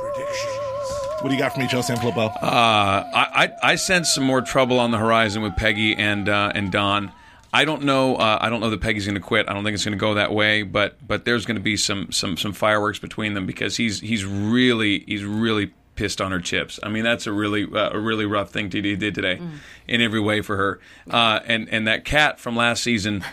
[0.00, 1.20] predictions.
[1.20, 2.28] What do you got for me, Joe Sanfelippo?
[2.42, 3.26] Uh, I,
[3.62, 7.12] I I sense some more trouble on the horizon with Peggy and uh, and Don.
[7.56, 8.16] I don't know.
[8.16, 9.48] Uh, I don't know that Peggy's going to quit.
[9.48, 10.62] I don't think it's going to go that way.
[10.62, 14.26] But but there's going to be some some some fireworks between them because he's he's
[14.26, 16.78] really he's really pissed on her chips.
[16.82, 19.40] I mean that's a really uh, a really rough thing he did today,
[19.88, 20.80] in every way for her.
[21.10, 23.24] Uh, and and that cat from last season.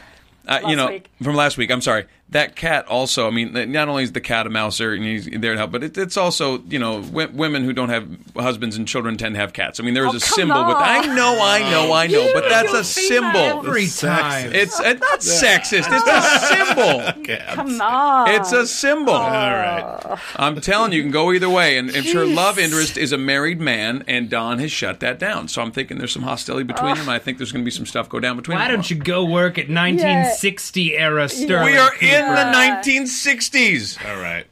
[0.47, 1.09] Uh, you know, week.
[1.21, 1.71] from last week.
[1.71, 2.05] I'm sorry.
[2.29, 3.27] That cat also.
[3.27, 5.83] I mean, not only is the cat a mouser and he's there to help, but
[5.83, 9.39] it, it's also you know w- women who don't have husbands and children tend to
[9.39, 9.79] have cats.
[9.79, 10.77] I mean, there is Oh, a come symbol with.
[10.77, 13.31] I know, I know, I know, but that's a symbol.
[13.33, 14.49] that Every It's time.
[14.51, 14.53] sexist.
[14.55, 15.85] It's it's not sexist.
[15.91, 16.47] It's a
[17.13, 17.23] symbol.
[17.23, 17.53] Cats.
[17.55, 18.29] Come on.
[18.31, 19.13] It's a symbol.
[19.13, 20.17] All right.
[20.37, 21.77] I'm telling you, you can go either way.
[21.77, 22.35] And if her Jeez.
[22.35, 25.99] love interest is a married man, and Don has shut that down, so I'm thinking
[25.99, 27.09] there's some hostility between them.
[27.09, 28.71] I think there's going to be some stuff go down between Why them.
[28.71, 31.73] Why don't you go work at 1960 era Sterling?
[31.73, 32.51] We are in Yeah.
[32.51, 34.05] the 1960s.
[34.05, 34.45] All right.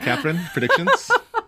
[0.00, 1.10] Catherine, predictions?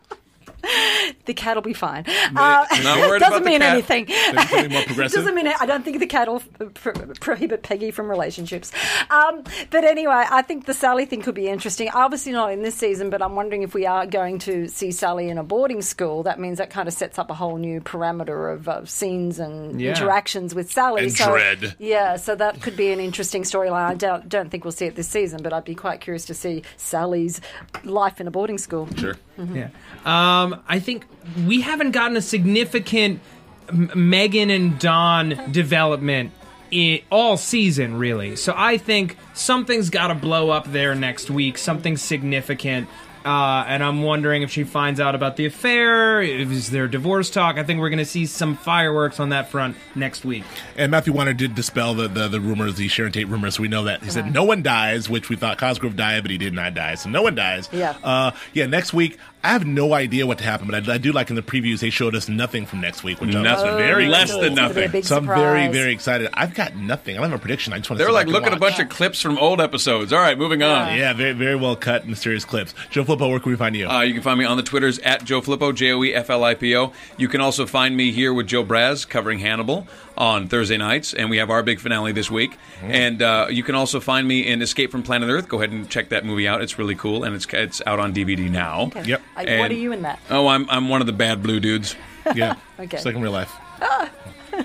[1.26, 2.04] the cat will be fine.
[2.06, 3.72] Uh, doesn't about the mean cat.
[3.72, 4.06] anything.
[5.10, 6.40] Doesn't mean I don't think the cat will
[6.74, 8.72] pro- prohibit Peggy from relationships.
[9.10, 11.88] Um, but anyway, I think the Sally thing could be interesting.
[11.92, 15.28] Obviously not in this season, but I'm wondering if we are going to see Sally
[15.28, 16.22] in a boarding school.
[16.24, 19.80] That means that kind of sets up a whole new parameter of uh, scenes and
[19.80, 19.90] Yeah.
[19.90, 21.04] interactions with Sally.
[21.04, 21.74] And so, dread.
[21.78, 23.86] Yeah, so that could be an interesting storyline.
[23.86, 26.34] I don't, don't think we'll see it this season, but I'd be quite curious to
[26.34, 27.40] see Sally's
[27.84, 28.88] life in a boarding school.
[28.96, 29.16] Sure.
[29.54, 29.68] Yeah.
[30.04, 31.06] Um, I think
[31.46, 33.20] we haven't gotten a significant
[33.68, 36.32] M- Megan and Don development
[36.72, 38.36] i all season, really.
[38.36, 42.88] So I think something's got to blow up there next week, something significant.
[43.24, 46.22] Uh, and I'm wondering if she finds out about the affair.
[46.22, 47.58] If is there divorce talk?
[47.58, 50.44] I think we're going to see some fireworks on that front next week.
[50.74, 53.56] And Matthew Weiner did dispel the, the, the rumors, the Sharon Tate rumors.
[53.56, 54.02] So we know that.
[54.02, 56.94] He said no one dies, which we thought Cosgrove died, but he did not die.
[56.94, 57.68] So no one dies.
[57.72, 57.94] Yeah.
[58.02, 61.12] Uh, yeah, next week, I have no idea what to happen, but I, I do
[61.12, 63.76] like in the previews, they showed us nothing from next week, which I was Nothing.
[63.78, 64.42] very Less cool.
[64.42, 64.92] than It's gonna be a nothing.
[64.92, 66.28] big So I'm very, very excited.
[66.34, 67.16] I've got nothing.
[67.16, 67.72] I don't have a prediction.
[67.72, 68.82] I just want to They're like, what I look at a bunch watch.
[68.84, 70.12] of clips from old episodes.
[70.12, 70.94] All right, moving on.
[70.94, 72.74] Yeah, very, very well cut, mysterious clips.
[72.90, 73.88] Joe Flippo, where can we find you?
[73.88, 76.28] Uh, you can find me on the Twitters at Joe Flippo, J O E F
[76.28, 76.92] L I P O.
[77.16, 79.86] You can also find me here with Joe Braz covering Hannibal
[80.20, 82.56] on Thursday nights, and we have our big finale this week.
[82.82, 85.48] And uh, you can also find me in Escape from Planet Earth.
[85.48, 88.12] Go ahead and check that movie out; it's really cool, and it's it's out on
[88.14, 88.90] DVD now.
[89.04, 89.22] Yep.
[89.36, 90.20] Uh, And- what are you in that?
[90.30, 91.96] Oh, I'm I'm one of the bad blue dudes.
[92.34, 92.54] Yeah.
[92.78, 92.86] Okay.
[92.86, 93.52] Just like in real life.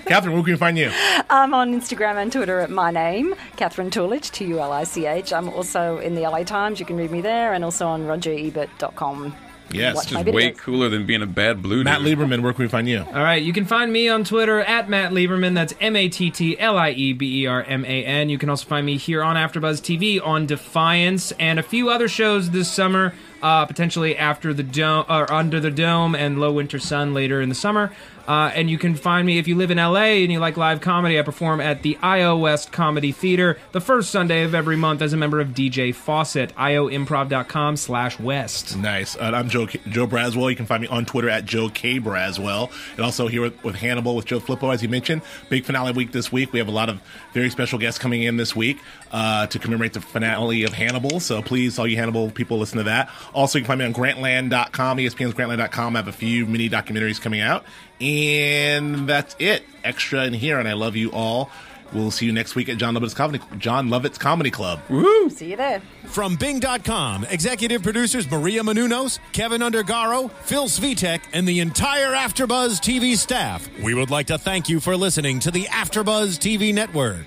[0.06, 0.90] Catherine, where can we find you?
[1.30, 5.06] I'm on Instagram and Twitter at my name, Catherine Tulich, T U L I C
[5.06, 5.32] H.
[5.32, 6.78] I'm also in the LA Times.
[6.80, 9.34] You can read me there, and also on rogerebert.com.
[9.70, 12.18] Yes, Watch just way cooler than being a bad blue Matt dude.
[12.18, 13.00] Lieberman, where can we find you?
[13.00, 15.54] All right, you can find me on Twitter at Matt Lieberman.
[15.54, 18.28] That's M A T T L I E B E R M A N.
[18.28, 22.08] You can also find me here on AfterBuzz TV on Defiance and a few other
[22.08, 23.14] shows this summer.
[23.42, 27.50] Uh, potentially after the dome or under the dome and low winter sun later in
[27.50, 27.92] the summer.
[28.26, 30.80] Uh, and you can find me if you live in LA and you like live
[30.80, 31.18] comedy.
[31.18, 35.12] I perform at the IO West Comedy Theater the first Sunday of every month as
[35.12, 36.54] a member of DJ Fawcett.
[36.56, 38.76] IOimprov.com slash West.
[38.76, 39.16] Nice.
[39.16, 40.50] Uh, I'm Joe Joe Braswell.
[40.50, 43.76] You can find me on Twitter at Joe K Braswell, and also here with, with
[43.76, 45.22] Hannibal with Joe Flippo, as you mentioned.
[45.48, 46.52] Big finale week this week.
[46.52, 47.00] We have a lot of
[47.32, 48.78] very special guests coming in this week
[49.12, 51.20] uh, to commemorate the finale of Hannibal.
[51.20, 53.10] So please, all you Hannibal people, listen to that.
[53.34, 55.96] Also, you can find me on Grantland.com, ESPN's Grantland.com.
[55.96, 57.64] I have a few mini documentaries coming out,
[58.00, 59.64] and that's it.
[59.84, 61.50] Extra in here, and I love you all.
[61.92, 64.80] We'll see you next week at Jon Lovitz Comedy Jon Lovitz Comedy Club.
[64.88, 65.30] Woo!
[65.30, 65.80] See you there.
[66.04, 73.16] From Bing.com, executive producers Maria Menounos, Kevin Undergaro, Phil Svitek, and the entire Afterbuzz TV
[73.16, 77.26] staff, we would like to thank you for listening to the Afterbuzz TV network.